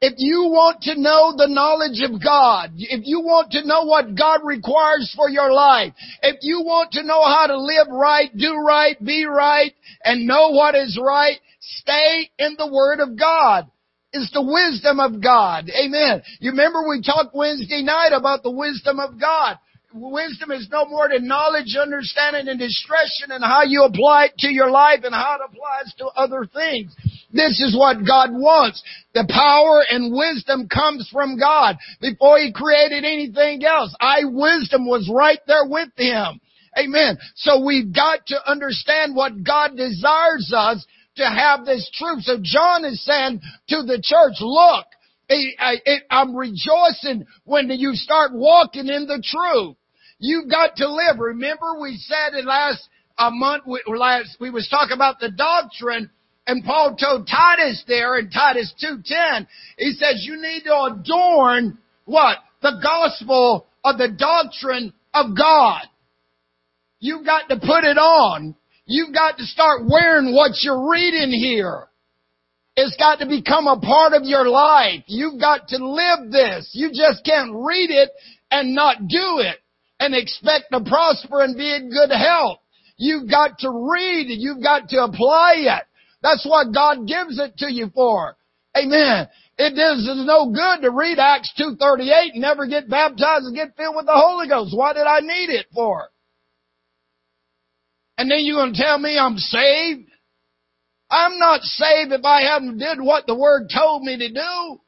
If 0.00 0.14
you 0.18 0.44
want 0.44 0.82
to 0.82 0.94
know 0.94 1.34
the 1.36 1.48
knowledge 1.48 2.08
of 2.08 2.22
God, 2.22 2.70
if 2.76 3.00
you 3.02 3.18
want 3.18 3.50
to 3.52 3.66
know 3.66 3.82
what 3.82 4.14
God 4.14 4.42
requires 4.44 5.12
for 5.16 5.28
your 5.28 5.52
life, 5.52 5.92
if 6.22 6.36
you 6.42 6.62
want 6.62 6.92
to 6.92 7.02
know 7.02 7.24
how 7.24 7.48
to 7.48 7.58
live 7.58 7.88
right, 7.90 8.30
do 8.36 8.54
right, 8.54 8.96
be 9.04 9.24
right, 9.24 9.72
and 10.04 10.28
know 10.28 10.50
what 10.50 10.76
is 10.76 11.00
right, 11.02 11.40
stay 11.58 12.30
in 12.38 12.54
the 12.56 12.72
Word 12.72 13.00
of 13.00 13.18
God. 13.18 13.68
It's 14.12 14.32
the 14.32 14.42
wisdom 14.42 15.00
of 15.00 15.22
God. 15.22 15.68
Amen. 15.70 16.22
You 16.40 16.52
remember 16.52 16.88
we 16.88 17.02
talked 17.02 17.34
Wednesday 17.34 17.82
night 17.82 18.12
about 18.12 18.42
the 18.42 18.50
wisdom 18.50 19.00
of 19.00 19.20
God. 19.20 19.58
Wisdom 19.92 20.50
is 20.52 20.68
no 20.70 20.84
more 20.84 21.08
than 21.08 21.26
knowledge, 21.26 21.76
understanding, 21.80 22.48
and 22.48 22.58
discretion 22.58 23.30
and 23.30 23.42
how 23.42 23.62
you 23.62 23.84
apply 23.84 24.26
it 24.26 24.38
to 24.38 24.48
your 24.48 24.70
life 24.70 25.00
and 25.02 25.14
how 25.14 25.36
it 25.36 25.50
applies 25.50 25.94
to 25.96 26.06
other 26.06 26.46
things. 26.46 26.94
This 27.32 27.60
is 27.60 27.76
what 27.76 28.06
God 28.06 28.30
wants. 28.32 28.82
The 29.14 29.26
power 29.28 29.84
and 29.88 30.12
wisdom 30.12 30.68
comes 30.68 31.08
from 31.12 31.38
God. 31.38 31.76
Before 32.00 32.38
He 32.38 32.52
created 32.52 33.04
anything 33.04 33.64
else, 33.64 33.94
I 33.98 34.24
wisdom 34.24 34.86
was 34.86 35.10
right 35.12 35.40
there 35.46 35.66
with 35.66 35.88
Him. 35.96 36.40
Amen. 36.78 37.18
So 37.34 37.64
we've 37.64 37.92
got 37.92 38.26
to 38.26 38.50
understand 38.50 39.16
what 39.16 39.42
God 39.42 39.76
desires 39.76 40.52
us 40.54 40.86
to 41.18 41.26
have 41.26 41.64
this 41.64 41.88
truth. 41.94 42.22
So 42.22 42.38
John 42.42 42.84
is 42.84 43.04
saying 43.04 43.40
to 43.68 43.82
the 43.82 44.00
church, 44.02 44.36
look, 44.40 44.86
I'm 46.10 46.34
rejoicing 46.34 47.26
when 47.44 47.70
you 47.70 47.94
start 47.94 48.32
walking 48.32 48.88
in 48.88 49.06
the 49.06 49.22
truth. 49.22 49.76
You've 50.18 50.50
got 50.50 50.76
to 50.76 50.88
live. 50.88 51.18
Remember 51.18 51.78
we 51.80 51.96
said 51.98 52.38
in 52.38 52.46
last 52.46 52.88
a 53.18 53.30
month, 53.30 53.64
last, 53.86 54.36
we 54.40 54.50
was 54.50 54.68
talking 54.68 54.94
about 54.94 55.20
the 55.20 55.30
doctrine 55.30 56.10
and 56.48 56.64
Paul 56.64 56.96
told 56.96 57.28
Titus 57.28 57.84
there 57.86 58.18
in 58.18 58.30
Titus 58.30 58.72
2.10, 58.82 59.46
he 59.76 59.92
says 59.92 60.24
you 60.26 60.40
need 60.40 60.62
to 60.64 60.94
adorn 60.94 61.76
what? 62.06 62.38
The 62.62 62.80
gospel 62.82 63.66
of 63.84 63.98
the 63.98 64.08
doctrine 64.08 64.94
of 65.12 65.36
God. 65.36 65.82
You've 67.00 67.26
got 67.26 67.50
to 67.50 67.56
put 67.56 67.84
it 67.84 67.98
on. 67.98 68.56
You've 68.88 69.12
got 69.12 69.36
to 69.36 69.44
start 69.44 69.82
wearing 69.86 70.34
what 70.34 70.52
you're 70.62 70.90
reading 70.90 71.30
here. 71.30 71.88
It's 72.74 72.96
got 72.96 73.18
to 73.18 73.26
become 73.26 73.66
a 73.66 73.78
part 73.78 74.14
of 74.14 74.22
your 74.24 74.48
life. 74.48 75.04
You've 75.06 75.38
got 75.38 75.68
to 75.68 75.76
live 75.76 76.32
this. 76.32 76.70
You 76.72 76.88
just 76.88 77.22
can't 77.22 77.52
read 77.52 77.90
it 77.90 78.08
and 78.50 78.74
not 78.74 78.96
do 79.06 79.40
it 79.40 79.58
and 80.00 80.14
expect 80.14 80.72
to 80.72 80.80
prosper 80.80 81.42
and 81.42 81.54
be 81.54 81.68
in 81.74 81.90
good 81.90 82.10
health. 82.10 82.60
You've 82.96 83.28
got 83.28 83.58
to 83.58 83.68
read 83.68 84.30
it. 84.30 84.38
You've 84.38 84.62
got 84.62 84.88
to 84.88 85.04
apply 85.04 85.56
it. 85.58 85.82
That's 86.22 86.46
what 86.46 86.72
God 86.72 87.06
gives 87.06 87.38
it 87.38 87.58
to 87.58 87.70
you 87.70 87.90
for. 87.94 88.36
Amen. 88.74 89.28
It 89.58 89.72
is 89.74 90.08
no 90.24 90.50
good 90.50 90.80
to 90.80 90.90
read 90.90 91.18
Acts 91.18 91.52
2.38 91.60 92.32
and 92.32 92.40
never 92.40 92.66
get 92.66 92.88
baptized 92.88 93.44
and 93.44 93.54
get 93.54 93.76
filled 93.76 93.96
with 93.96 94.06
the 94.06 94.14
Holy 94.14 94.48
Ghost. 94.48 94.74
What 94.74 94.94
did 94.94 95.06
I 95.06 95.20
need 95.20 95.50
it 95.50 95.66
for? 95.74 96.08
And 98.18 98.30
then 98.30 98.40
you're 98.40 98.56
going 98.56 98.74
to 98.74 98.82
tell 98.82 98.98
me 98.98 99.16
I'm 99.16 99.38
saved? 99.38 100.10
I'm 101.08 101.38
not 101.38 101.62
saved 101.62 102.12
if 102.12 102.24
I 102.24 102.42
haven't 102.42 102.78
did 102.78 103.00
what 103.00 103.26
the 103.26 103.34
Word 103.34 103.70
told 103.74 104.02
me 104.02 104.18
to 104.18 104.28
do. 104.28 104.80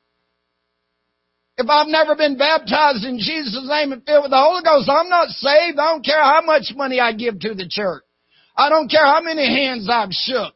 If 1.56 1.68
I've 1.68 1.86
never 1.88 2.16
been 2.16 2.36
baptized 2.36 3.04
in 3.04 3.18
Jesus' 3.18 3.68
name 3.68 3.92
and 3.92 4.04
filled 4.04 4.24
with 4.24 4.32
the 4.32 4.36
Holy 4.36 4.62
Ghost, 4.62 4.90
I'm 4.90 5.08
not 5.08 5.28
saved. 5.28 5.78
I 5.78 5.92
don't 5.92 6.04
care 6.04 6.22
how 6.22 6.42
much 6.44 6.72
money 6.74 6.98
I 6.98 7.12
give 7.12 7.38
to 7.40 7.54
the 7.54 7.68
church. 7.68 8.02
I 8.56 8.68
don't 8.68 8.90
care 8.90 9.04
how 9.04 9.20
many 9.22 9.46
hands 9.46 9.88
I've 9.90 10.12
shook. 10.12 10.52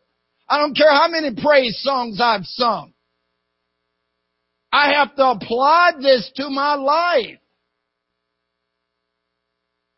I 0.48 0.58
don't 0.58 0.76
care 0.76 0.90
how 0.90 1.08
many 1.08 1.30
praise 1.40 1.80
songs 1.82 2.20
I've 2.20 2.44
sung. 2.44 2.92
I 4.72 4.94
have 4.94 5.14
to 5.16 5.26
apply 5.28 5.92
this 6.00 6.30
to 6.36 6.50
my 6.50 6.74
life. 6.74 7.38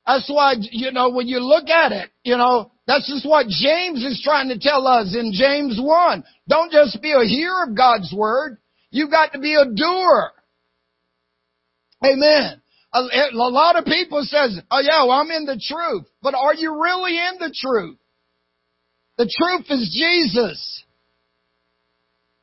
That's 0.06 0.30
why, 0.30 0.54
you 0.58 0.92
know, 0.92 1.10
when 1.10 1.26
you 1.26 1.40
look 1.40 1.68
at 1.68 1.90
it, 1.90 2.10
you 2.22 2.36
know, 2.36 2.70
that's 2.86 3.08
just 3.08 3.26
what 3.28 3.48
James 3.48 4.04
is 4.04 4.22
trying 4.22 4.48
to 4.50 4.58
tell 4.58 4.86
us 4.86 5.16
in 5.18 5.32
James 5.34 5.78
1. 5.80 6.25
Don't 6.48 6.70
just 6.70 7.02
be 7.02 7.12
a 7.12 7.25
hearer 7.25 7.64
of 7.64 7.76
God's 7.76 8.14
word. 8.16 8.58
You've 8.90 9.10
got 9.10 9.32
to 9.32 9.40
be 9.40 9.54
a 9.54 9.64
doer. 9.64 10.30
Amen. 12.04 12.62
A, 12.92 13.00
a 13.00 13.30
lot 13.32 13.76
of 13.76 13.84
people 13.84 14.22
says, 14.22 14.60
oh 14.70 14.80
yeah, 14.80 15.02
well 15.02 15.20
I'm 15.20 15.30
in 15.32 15.44
the 15.44 15.60
truth. 15.60 16.06
But 16.22 16.34
are 16.34 16.54
you 16.54 16.80
really 16.80 17.18
in 17.18 17.38
the 17.40 17.54
truth? 17.60 17.98
The 19.18 19.28
truth 19.38 19.66
is 19.70 19.90
Jesus. 19.92 20.84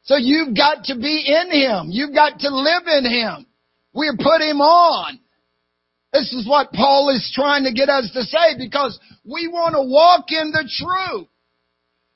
So 0.03 0.17
you've 0.17 0.55
got 0.55 0.85
to 0.85 0.95
be 0.95 1.25
in 1.27 1.51
Him. 1.51 1.87
You've 1.91 2.13
got 2.13 2.39
to 2.39 2.49
live 2.49 2.83
in 2.87 3.05
Him. 3.05 3.45
We 3.93 4.11
put 4.17 4.41
Him 4.41 4.59
on. 4.59 5.19
This 6.13 6.31
is 6.31 6.47
what 6.47 6.71
Paul 6.71 7.09
is 7.09 7.31
trying 7.33 7.63
to 7.63 7.73
get 7.73 7.89
us 7.89 8.09
to 8.13 8.23
say 8.23 8.55
because 8.57 8.99
we 9.25 9.47
want 9.47 9.73
to 9.73 9.81
walk 9.81 10.25
in 10.29 10.51
the 10.51 10.69
truth. 10.69 11.27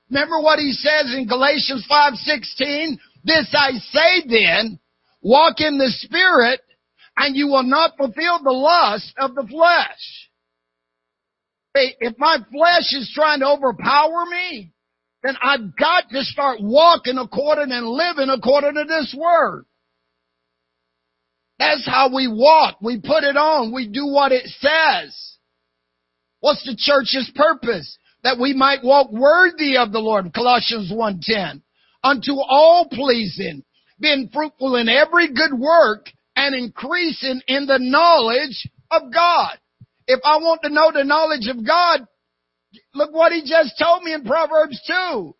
Remember 0.09 0.39
what 0.39 0.59
he 0.59 0.71
says 0.71 1.13
in 1.13 1.27
Galatians 1.27 1.85
5:16, 1.89 2.99
this 3.23 3.53
I 3.53 3.71
say 3.91 4.21
then, 4.27 4.79
walk 5.21 5.59
in 5.59 5.79
the 5.79 5.89
spirit 5.89 6.61
and 7.17 7.35
you 7.35 7.47
will 7.47 7.63
not 7.63 7.97
fulfill 7.97 8.39
the 8.43 8.51
lust 8.51 9.11
of 9.17 9.33
the 9.33 9.45
flesh. 9.47 10.29
If 11.73 12.17
my 12.17 12.37
flesh 12.51 12.93
is 12.93 13.11
trying 13.13 13.39
to 13.39 13.47
overpower 13.47 14.25
me, 14.25 14.71
then 15.23 15.35
I've 15.41 15.75
got 15.75 16.09
to 16.11 16.23
start 16.23 16.59
walking 16.61 17.17
according 17.17 17.71
and 17.71 17.87
living 17.87 18.29
according 18.29 18.75
to 18.75 18.85
this 18.87 19.15
word. 19.17 19.65
That's 21.59 21.85
how 21.85 22.13
we 22.13 22.27
walk. 22.27 22.77
We 22.81 22.99
put 22.99 23.23
it 23.23 23.35
on. 23.35 23.73
We 23.73 23.87
do 23.87 24.07
what 24.07 24.31
it 24.31 24.45
says. 24.59 25.37
What's 26.39 26.63
the 26.63 26.75
church's 26.77 27.31
purpose? 27.35 27.97
That 28.23 28.39
we 28.39 28.53
might 28.53 28.83
walk 28.83 29.11
worthy 29.11 29.77
of 29.77 29.91
the 29.91 29.99
Lord. 29.99 30.33
Colossians 30.33 30.91
1.10. 30.91 31.61
Unto 32.03 32.33
all 32.33 32.87
pleasing, 32.91 33.63
being 33.99 34.29
fruitful 34.31 34.75
in 34.75 34.87
every 34.87 35.33
good 35.33 35.57
work 35.57 36.11
and 36.35 36.53
increasing 36.53 37.41
in 37.47 37.65
the 37.65 37.79
knowledge 37.79 38.69
of 38.91 39.11
God. 39.11 39.57
If 40.05 40.19
I 40.23 40.37
want 40.37 40.61
to 40.63 40.69
know 40.69 40.91
the 40.93 41.03
knowledge 41.03 41.47
of 41.47 41.65
God, 41.65 42.07
look 42.93 43.13
what 43.13 43.31
he 43.31 43.41
just 43.41 43.73
told 43.81 44.03
me 44.03 44.13
in 44.13 44.23
Proverbs 44.23 44.79
2. 44.87 45.35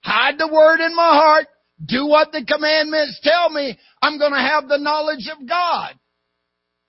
Hide 0.00 0.38
the 0.38 0.48
word 0.52 0.80
in 0.80 0.94
my 0.96 1.08
heart 1.08 1.46
do 1.84 2.06
what 2.06 2.32
the 2.32 2.44
commandments 2.44 3.20
tell 3.22 3.50
me, 3.50 3.78
I'm 4.00 4.18
going 4.18 4.32
to 4.32 4.38
have 4.38 4.68
the 4.68 4.78
knowledge 4.78 5.28
of 5.32 5.48
God. 5.48 5.94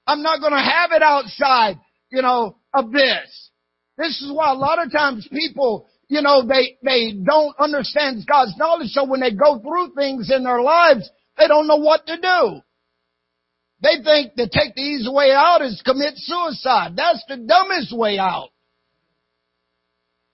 I'm 0.05 0.21
not 0.21 0.39
going 0.39 0.53
to 0.53 0.59
have 0.59 0.91
it 0.91 1.01
outside, 1.01 1.79
you 2.11 2.21
know, 2.21 2.57
of 2.73 2.91
this. 2.91 3.49
This 3.97 4.21
is 4.21 4.31
why 4.31 4.51
a 4.51 4.55
lot 4.55 4.83
of 4.83 4.91
times 4.91 5.27
people, 5.31 5.87
you 6.07 6.21
know, 6.21 6.45
they, 6.45 6.77
they 6.83 7.13
don't 7.13 7.55
understand 7.59 8.23
God's 8.27 8.57
knowledge. 8.57 8.89
So 8.89 9.05
when 9.05 9.21
they 9.21 9.31
go 9.31 9.59
through 9.59 9.93
things 9.95 10.29
in 10.29 10.43
their 10.43 10.61
lives, 10.61 11.09
they 11.37 11.47
don't 11.47 11.67
know 11.67 11.77
what 11.77 12.05
to 12.07 12.17
do. 12.19 12.61
They 13.81 14.03
think 14.03 14.35
to 14.35 14.47
take 14.47 14.75
the 14.75 14.81
easy 14.81 15.09
way 15.09 15.31
out 15.31 15.61
is 15.61 15.81
commit 15.85 16.13
suicide. 16.15 16.93
That's 16.95 17.23
the 17.27 17.37
dumbest 17.37 17.95
way 17.95 18.17
out. 18.17 18.49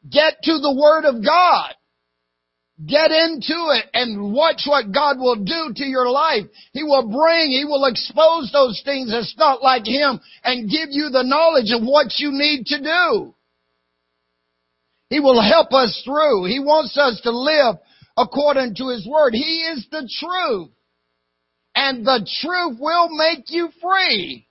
Get 0.09 0.35
to 0.43 0.53
the 0.59 0.75
Word 0.79 1.05
of 1.05 1.23
God. 1.23 1.73
Get 2.85 3.11
into 3.11 3.75
it 3.75 3.85
and 3.93 4.31
watch 4.33 4.61
what 4.65 4.93
God 4.93 5.19
will 5.19 5.35
do 5.35 5.73
to 5.75 5.85
your 5.85 6.09
life. 6.09 6.45
He 6.71 6.83
will 6.83 7.03
bring, 7.03 7.51
He 7.51 7.65
will 7.65 7.83
expose 7.85 8.51
those 8.53 8.81
things 8.85 9.11
that's 9.11 9.35
not 9.37 9.61
like 9.61 9.85
Him 9.85 10.21
and 10.45 10.69
give 10.69 10.87
you 10.89 11.09
the 11.09 11.23
knowledge 11.23 11.71
of 11.73 11.85
what 11.85 12.19
you 12.19 12.31
need 12.31 12.65
to 12.67 12.81
do. 12.81 13.35
He 15.09 15.19
will 15.19 15.41
help 15.41 15.73
us 15.73 16.01
through. 16.05 16.45
He 16.45 16.59
wants 16.59 16.97
us 16.97 17.19
to 17.23 17.31
live 17.31 17.75
according 18.15 18.75
to 18.75 18.89
His 18.89 19.05
Word. 19.05 19.33
He 19.33 19.67
is 19.73 19.85
the 19.91 20.09
truth. 20.19 20.69
And 21.75 22.05
the 22.05 22.27
truth 22.41 22.77
will 22.79 23.09
make 23.09 23.45
you 23.49 23.69
free. 23.81 24.47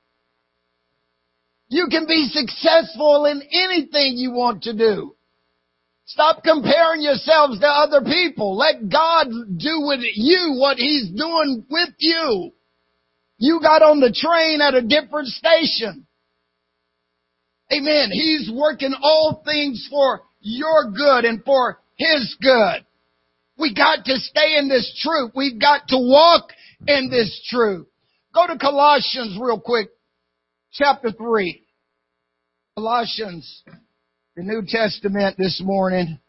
You 1.68 1.86
can 1.90 2.06
be 2.06 2.28
successful 2.30 3.24
in 3.24 3.42
anything 3.52 4.16
you 4.16 4.32
want 4.32 4.64
to 4.64 4.76
do. 4.76 5.14
Stop 6.08 6.42
comparing 6.42 7.02
yourselves 7.02 7.60
to 7.60 7.66
other 7.66 8.00
people. 8.00 8.56
Let 8.56 8.88
God 8.88 9.26
do 9.28 9.82
with 9.82 10.00
you 10.14 10.56
what 10.58 10.78
He's 10.78 11.10
doing 11.10 11.66
with 11.68 11.90
you. 11.98 12.52
You 13.36 13.60
got 13.60 13.82
on 13.82 14.00
the 14.00 14.10
train 14.10 14.62
at 14.62 14.72
a 14.72 14.80
different 14.80 15.28
station. 15.28 16.06
Amen. 17.70 18.08
He's 18.10 18.50
working 18.50 18.94
all 19.02 19.42
things 19.44 19.86
for 19.90 20.22
your 20.40 20.90
good 20.92 21.26
and 21.26 21.44
for 21.44 21.78
His 21.96 22.34
good. 22.40 22.86
We 23.58 23.74
got 23.74 24.06
to 24.06 24.16
stay 24.16 24.56
in 24.56 24.70
this 24.70 24.98
truth. 25.02 25.32
We've 25.36 25.60
got 25.60 25.88
to 25.88 25.98
walk 25.98 26.52
in 26.86 27.10
this 27.10 27.46
truth. 27.50 27.86
Go 28.34 28.46
to 28.46 28.56
Colossians 28.56 29.38
real 29.38 29.60
quick, 29.60 29.90
chapter 30.72 31.12
3. 31.12 31.62
Colossians 32.76 33.62
the 34.38 34.44
New 34.44 34.62
Testament 34.64 35.36
this 35.36 35.60
morning, 35.64 36.20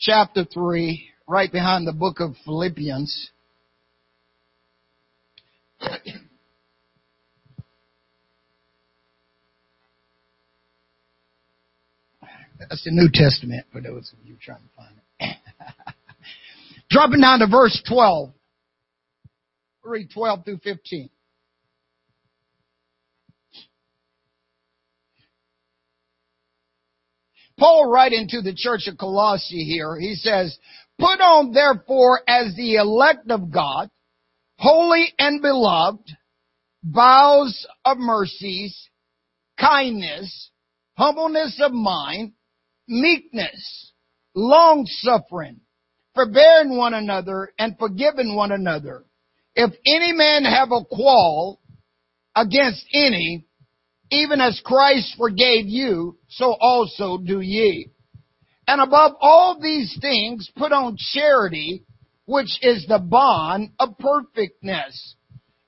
chapter 0.00 0.46
3, 0.46 1.10
right 1.28 1.52
behind 1.52 1.86
the 1.86 1.92
book 1.92 2.20
of 2.20 2.34
Philippians. 2.46 3.30
That's 12.58 12.82
the 12.82 12.92
New 12.92 13.10
Testament 13.12 13.66
for 13.70 13.82
those 13.82 14.10
of 14.14 14.26
you 14.26 14.36
trying 14.42 14.62
to 14.62 14.70
find 14.74 14.94
it. 15.20 15.36
Dropping 16.88 17.20
down 17.20 17.40
to 17.40 17.46
verse 17.46 17.78
12. 17.86 18.30
Read 19.84 20.08
12 20.14 20.44
through 20.46 20.60
15. 20.64 21.10
Paul 27.62 27.88
writing 27.88 28.26
to 28.30 28.42
the 28.42 28.56
church 28.56 28.88
of 28.88 28.98
Colossae 28.98 29.62
here, 29.62 29.96
he 29.96 30.16
says, 30.16 30.58
Put 30.98 31.20
on 31.20 31.52
therefore 31.52 32.20
as 32.26 32.56
the 32.56 32.74
elect 32.74 33.30
of 33.30 33.52
God, 33.52 33.88
holy 34.58 35.14
and 35.16 35.40
beloved, 35.40 36.10
vows 36.82 37.64
of 37.84 37.98
mercies, 37.98 38.76
kindness, 39.60 40.50
humbleness 40.98 41.60
of 41.62 41.70
mind, 41.70 42.32
meekness, 42.88 43.92
long 44.34 44.84
suffering, 44.84 45.60
forbearing 46.16 46.76
one 46.76 46.94
another 46.94 47.52
and 47.60 47.78
forgiving 47.78 48.34
one 48.34 48.50
another. 48.50 49.04
If 49.54 49.70
any 49.86 50.12
man 50.12 50.42
have 50.42 50.72
a 50.72 50.84
quarrel 50.84 51.60
against 52.34 52.84
any, 52.92 53.46
even 54.12 54.42
as 54.42 54.60
Christ 54.62 55.14
forgave 55.16 55.66
you, 55.66 56.18
so 56.28 56.54
also 56.60 57.16
do 57.16 57.40
ye. 57.40 57.90
And 58.68 58.80
above 58.80 59.12
all 59.20 59.58
these 59.60 59.96
things, 60.00 60.50
put 60.54 60.70
on 60.70 60.96
charity, 60.98 61.84
which 62.26 62.58
is 62.60 62.86
the 62.86 62.98
bond 62.98 63.70
of 63.80 63.98
perfectness. 63.98 65.16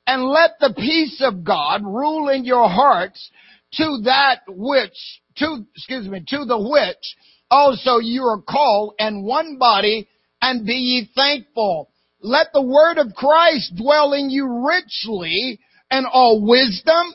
And 0.06 0.24
let 0.24 0.52
the 0.60 0.74
peace 0.76 1.22
of 1.24 1.42
God 1.42 1.82
rule 1.84 2.28
in 2.28 2.44
your 2.44 2.68
hearts 2.68 3.30
to 3.74 4.02
that 4.04 4.40
which, 4.46 5.22
to, 5.36 5.64
excuse 5.74 6.06
me, 6.06 6.22
to 6.28 6.44
the 6.44 6.58
which 6.58 7.16
also 7.50 7.98
you 7.98 8.24
are 8.24 8.42
called 8.42 8.94
and 8.98 9.24
one 9.24 9.56
body 9.58 10.06
and 10.42 10.66
be 10.66 10.74
ye 10.74 11.10
thankful. 11.14 11.88
Let 12.20 12.48
the 12.52 12.62
word 12.62 12.98
of 12.98 13.14
Christ 13.14 13.72
dwell 13.76 14.12
in 14.12 14.28
you 14.28 14.66
richly 14.66 15.60
and 15.90 16.06
all 16.06 16.46
wisdom 16.46 17.14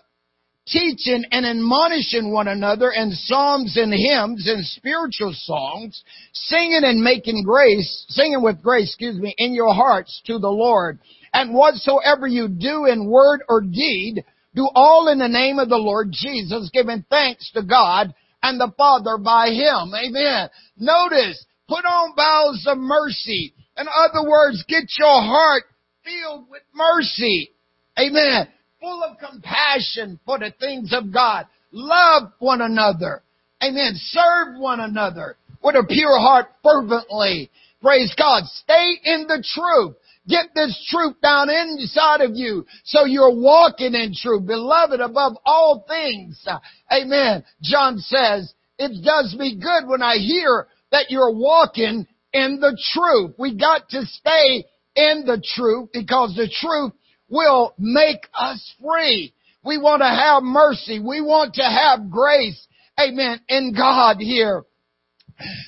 teaching 0.71 1.25
and 1.31 1.45
admonishing 1.45 2.31
one 2.31 2.47
another 2.47 2.91
in 2.91 3.11
psalms 3.11 3.77
and 3.77 3.93
hymns 3.93 4.47
and 4.47 4.65
spiritual 4.65 5.33
songs, 5.33 6.03
singing 6.33 6.81
and 6.83 7.01
making 7.01 7.43
grace, 7.43 8.05
singing 8.09 8.41
with 8.43 8.61
grace, 8.61 8.89
excuse 8.89 9.17
me, 9.17 9.33
in 9.37 9.53
your 9.53 9.73
hearts 9.73 10.21
to 10.25 10.39
the 10.39 10.49
Lord. 10.49 10.99
And 11.33 11.53
whatsoever 11.53 12.27
you 12.27 12.47
do 12.47 12.85
in 12.85 13.09
word 13.09 13.41
or 13.47 13.61
deed, 13.61 14.23
do 14.55 14.67
all 14.73 15.09
in 15.09 15.19
the 15.19 15.27
name 15.27 15.59
of 15.59 15.69
the 15.69 15.77
Lord 15.77 16.09
Jesus, 16.11 16.69
giving 16.73 17.05
thanks 17.09 17.51
to 17.51 17.63
God 17.63 18.13
and 18.41 18.59
the 18.59 18.71
Father 18.77 19.17
by 19.17 19.49
Him. 19.49 19.93
Amen. 19.93 20.49
Notice, 20.77 21.45
put 21.67 21.85
on 21.85 22.15
vows 22.15 22.65
of 22.67 22.77
mercy. 22.77 23.53
In 23.77 23.87
other 23.87 24.27
words, 24.27 24.63
get 24.67 24.83
your 24.97 25.21
heart 25.21 25.63
filled 26.03 26.49
with 26.49 26.63
mercy. 26.73 27.51
Amen 27.97 28.47
full 28.79 29.03
of 29.03 29.17
compassion 29.17 30.19
for 30.25 30.39
the 30.39 30.53
things 30.59 30.93
of 30.93 31.13
God. 31.13 31.45
Love 31.71 32.31
one 32.39 32.61
another. 32.61 33.21
Amen. 33.63 33.93
Serve 33.95 34.57
one 34.57 34.79
another 34.79 35.37
with 35.61 35.75
a 35.75 35.85
pure 35.87 36.17
heart 36.19 36.47
fervently. 36.63 37.49
Praise 37.81 38.13
God. 38.17 38.43
Stay 38.45 38.99
in 39.03 39.27
the 39.27 39.43
truth. 39.53 39.95
Get 40.27 40.53
this 40.53 40.77
truth 40.89 41.15
down 41.21 41.49
inside 41.49 42.21
of 42.21 42.31
you 42.35 42.65
so 42.83 43.05
you're 43.05 43.33
walking 43.33 43.95
in 43.95 44.13
truth. 44.13 44.45
Beloved 44.45 44.99
above 44.99 45.33
all 45.45 45.85
things. 45.87 46.45
Amen. 46.91 47.43
John 47.61 47.97
says, 47.97 48.53
it 48.77 49.03
does 49.03 49.35
me 49.37 49.59
good 49.59 49.89
when 49.89 50.01
I 50.01 50.17
hear 50.17 50.67
that 50.91 51.09
you're 51.09 51.33
walking 51.33 52.05
in 52.33 52.59
the 52.59 52.77
truth. 52.93 53.35
We 53.37 53.57
got 53.57 53.89
to 53.89 54.05
stay 54.05 54.65
in 54.95 55.23
the 55.25 55.41
truth 55.55 55.89
because 55.93 56.35
the 56.35 56.49
truth 56.49 56.93
will 57.29 57.73
make 57.77 58.27
us 58.37 58.73
free. 58.81 59.33
We 59.63 59.77
want 59.77 60.01
to 60.01 60.07
have 60.07 60.43
mercy. 60.43 60.99
We 60.99 61.21
want 61.21 61.55
to 61.55 61.63
have 61.63 62.09
grace. 62.09 62.67
Amen. 62.99 63.39
In 63.47 63.73
God 63.75 64.17
here. 64.19 64.63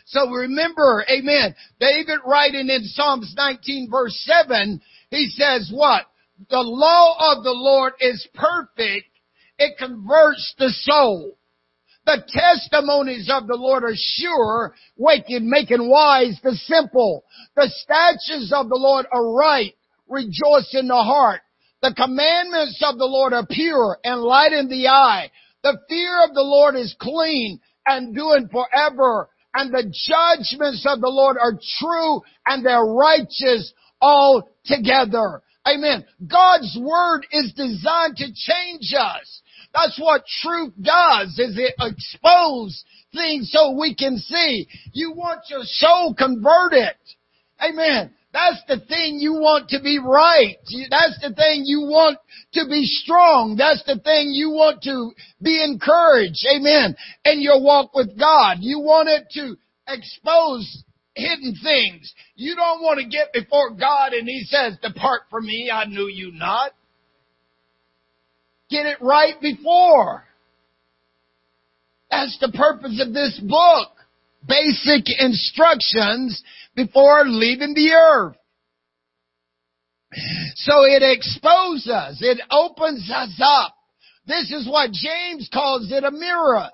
So 0.07 0.29
remember, 0.29 1.05
amen, 1.09 1.55
David 1.79 2.19
writing 2.25 2.69
in 2.69 2.83
Psalms 2.83 3.33
19 3.37 3.89
verse 3.89 4.17
7, 4.25 4.81
he 5.09 5.29
says 5.29 5.71
what? 5.73 6.05
The 6.49 6.59
law 6.59 7.31
of 7.31 7.43
the 7.43 7.53
Lord 7.53 7.93
is 7.99 8.27
perfect. 8.33 9.07
It 9.57 9.77
converts 9.77 10.55
the 10.57 10.69
soul. 10.69 11.37
The 12.05 12.23
testimonies 12.27 13.29
of 13.31 13.47
the 13.47 13.55
Lord 13.55 13.83
are 13.83 13.95
sure, 13.95 14.73
waking, 14.97 15.49
making 15.49 15.87
wise 15.87 16.39
the 16.43 16.55
simple. 16.55 17.23
The 17.55 17.69
statutes 17.69 18.51
of 18.53 18.69
the 18.69 18.75
Lord 18.75 19.05
are 19.11 19.31
right, 19.31 19.73
rejoice 20.09 20.73
in 20.73 20.87
the 20.87 20.95
heart. 20.95 21.41
The 21.81 21.93
commandments 21.95 22.81
of 22.83 22.97
the 22.97 23.05
Lord 23.05 23.33
are 23.33 23.45
pure, 23.45 23.97
enlighten 24.05 24.69
the 24.69 24.87
eye. 24.87 25.31
The 25.63 25.79
fear 25.89 26.23
of 26.23 26.33
the 26.33 26.43
Lord 26.43 26.75
is 26.75 26.95
clean 26.99 27.59
and 27.85 28.15
doing 28.15 28.49
forever. 28.49 29.29
And 29.53 29.73
the 29.73 29.83
judgments 29.83 30.85
of 30.87 31.01
the 31.01 31.09
Lord 31.09 31.37
are 31.41 31.59
true 31.79 32.21
and 32.45 32.65
they're 32.65 32.85
righteous 32.85 33.73
altogether. 33.99 35.41
Amen. 35.67 36.05
God's 36.25 36.77
word 36.79 37.25
is 37.31 37.53
designed 37.53 38.17
to 38.17 38.33
change 38.33 38.93
us. 38.97 39.41
That's 39.73 39.99
what 39.99 40.23
truth 40.41 40.73
does, 40.81 41.37
is 41.39 41.57
it 41.57 41.75
expose 41.79 42.83
things 43.13 43.51
so 43.51 43.77
we 43.79 43.95
can 43.95 44.17
see. 44.17 44.67
You 44.93 45.13
want 45.13 45.41
your 45.49 45.63
soul 45.63 46.13
converted. 46.13 46.95
Amen. 47.61 48.13
That's 48.33 48.63
the 48.67 48.79
thing 48.79 49.17
you 49.19 49.33
want 49.33 49.69
to 49.69 49.81
be 49.81 49.99
right. 49.99 50.55
That's 50.89 51.19
the 51.21 51.33
thing 51.35 51.63
you 51.65 51.81
want 51.81 52.17
to 52.53 52.65
be 52.65 52.85
strong. 52.85 53.55
That's 53.57 53.83
the 53.83 53.99
thing 53.99 54.31
you 54.31 54.51
want 54.51 54.81
to 54.83 55.11
be 55.41 55.61
encouraged. 55.61 56.45
Amen. 56.55 56.95
In 57.25 57.41
your 57.41 57.61
walk 57.61 57.93
with 57.93 58.17
God. 58.17 58.57
You 58.61 58.79
want 58.79 59.09
it 59.09 59.27
to 59.31 59.57
expose 59.87 60.83
hidden 61.13 61.55
things. 61.61 62.13
You 62.35 62.55
don't 62.55 62.81
want 62.81 62.99
to 62.99 63.05
get 63.05 63.33
before 63.33 63.71
God 63.71 64.13
and 64.13 64.27
He 64.27 64.43
says, 64.45 64.77
depart 64.81 65.23
from 65.29 65.45
me, 65.45 65.69
I 65.71 65.85
knew 65.85 66.07
you 66.07 66.31
not. 66.31 66.71
Get 68.69 68.85
it 68.85 69.01
right 69.01 69.35
before. 69.41 70.23
That's 72.09 72.37
the 72.39 72.51
purpose 72.57 73.01
of 73.05 73.13
this 73.13 73.39
book. 73.43 73.89
Basic 74.47 75.05
instructions 75.19 76.43
before 76.75 77.23
leaving 77.25 77.73
the 77.73 77.91
earth. 77.91 78.35
So 80.55 80.83
it 80.83 81.03
exposes 81.03 81.89
us. 81.89 82.17
It 82.21 82.41
opens 82.51 83.09
us 83.13 83.39
up. 83.41 83.75
This 84.25 84.51
is 84.51 84.67
what 84.67 84.91
James 84.91 85.49
calls 85.51 85.91
it 85.91 86.03
a 86.03 86.11
mirror. 86.11 86.69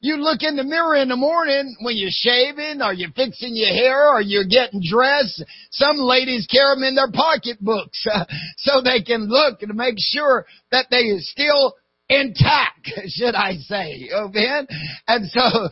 You 0.00 0.16
look 0.16 0.42
in 0.42 0.54
the 0.54 0.62
mirror 0.62 0.94
in 0.94 1.08
the 1.08 1.16
morning 1.16 1.74
when 1.80 1.96
you're 1.96 2.10
shaving 2.12 2.82
or 2.82 2.92
you're 2.92 3.10
fixing 3.10 3.56
your 3.56 3.74
hair 3.74 4.12
or 4.12 4.20
you're 4.20 4.44
getting 4.44 4.80
dressed. 4.80 5.42
Some 5.72 5.96
ladies 5.96 6.46
carry 6.46 6.76
them 6.76 6.84
in 6.84 6.94
their 6.94 7.10
pocketbooks 7.10 8.06
so 8.58 8.80
they 8.80 9.02
can 9.02 9.28
look 9.28 9.62
and 9.62 9.74
make 9.74 9.96
sure 9.98 10.46
that 10.70 10.86
they 10.90 11.18
still 11.18 11.74
intact, 12.08 12.90
should 13.08 13.34
I 13.34 13.54
say. 13.54 14.10
Amen. 14.14 14.66
And 15.06 15.30
so 15.30 15.40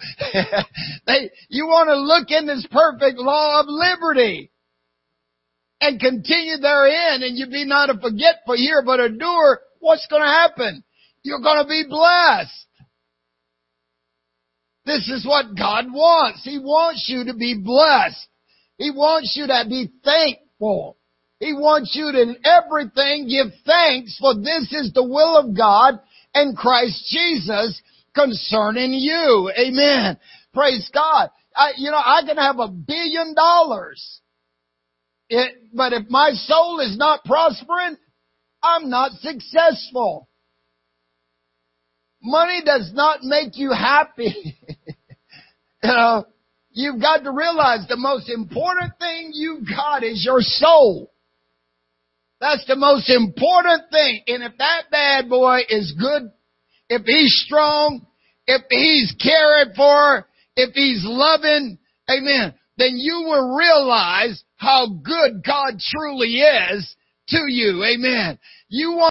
they, 1.06 1.30
you 1.48 1.66
want 1.66 1.88
to 1.88 1.96
look 1.96 2.30
in 2.30 2.46
this 2.46 2.66
perfect 2.70 3.18
law 3.18 3.60
of 3.60 3.66
liberty 3.68 4.50
and 5.80 6.00
continue 6.00 6.56
therein 6.58 7.22
and 7.22 7.36
you 7.36 7.46
be 7.46 7.64
not 7.64 7.90
a 7.90 7.94
forgetful 7.94 8.56
hearer 8.56 8.82
but 8.84 9.00
a 9.00 9.08
doer. 9.08 9.60
What's 9.80 10.06
going 10.08 10.22
to 10.22 10.28
happen? 10.28 10.84
You're 11.22 11.40
going 11.40 11.62
to 11.62 11.68
be 11.68 11.84
blessed. 11.88 12.66
This 14.84 15.08
is 15.08 15.26
what 15.26 15.56
God 15.56 15.86
wants. 15.92 16.44
He 16.44 16.58
wants 16.58 17.06
you 17.08 17.24
to 17.24 17.34
be 17.34 17.60
blessed. 17.62 18.28
He 18.78 18.90
wants 18.90 19.34
you 19.36 19.46
to 19.48 19.64
be 19.68 19.90
thankful. 20.04 20.96
He 21.40 21.52
wants 21.52 21.94
you 21.94 22.12
to 22.12 22.22
in 22.22 22.36
everything 22.44 23.28
give 23.28 23.52
thanks 23.66 24.16
for 24.18 24.34
this 24.34 24.72
is 24.72 24.92
the 24.94 25.02
will 25.02 25.36
of 25.36 25.56
God 25.56 25.98
and 26.36 26.56
Christ 26.56 27.02
Jesus 27.08 27.80
concerning 28.14 28.92
you. 28.92 29.50
Amen. 29.58 30.18
Praise 30.52 30.88
God. 30.92 31.30
I, 31.56 31.72
you 31.78 31.90
know, 31.90 31.96
I 31.98 32.22
can 32.26 32.36
have 32.36 32.58
a 32.58 32.68
billion 32.68 33.34
dollars. 33.34 34.20
It, 35.28 35.54
but 35.72 35.92
if 35.92 36.08
my 36.08 36.30
soul 36.32 36.80
is 36.80 36.96
not 36.98 37.24
prospering, 37.24 37.96
I'm 38.62 38.90
not 38.90 39.12
successful. 39.12 40.28
Money 42.22 42.60
does 42.64 42.90
not 42.94 43.20
make 43.22 43.56
you 43.56 43.72
happy. 43.72 44.34
you 45.82 45.90
know, 45.90 46.26
you've 46.70 47.00
got 47.00 47.24
to 47.24 47.30
realize 47.32 47.86
the 47.88 47.96
most 47.96 48.28
important 48.28 48.92
thing 48.98 49.30
you've 49.32 49.66
got 49.66 50.04
is 50.04 50.24
your 50.24 50.40
soul. 50.40 51.12
That's 52.40 52.66
the 52.66 52.76
most 52.76 53.08
important 53.08 53.90
thing. 53.90 54.22
And 54.26 54.42
if 54.42 54.58
that 54.58 54.90
bad 54.90 55.28
boy 55.28 55.60
is 55.68 55.94
good, 55.98 56.30
if 56.88 57.02
he's 57.04 57.42
strong, 57.46 58.06
if 58.46 58.62
he's 58.70 59.14
cared 59.20 59.74
for, 59.74 60.26
if 60.54 60.74
he's 60.74 61.02
loving, 61.04 61.78
amen, 62.10 62.54
then 62.76 62.96
you 62.96 63.22
will 63.26 63.56
realize 63.56 64.42
how 64.56 64.86
good 64.86 65.42
God 65.44 65.78
truly 65.80 66.38
is 66.38 66.96
to 67.28 67.44
you. 67.48 67.84
Amen. 67.84 68.38
You 68.68 68.92
want 68.92 69.04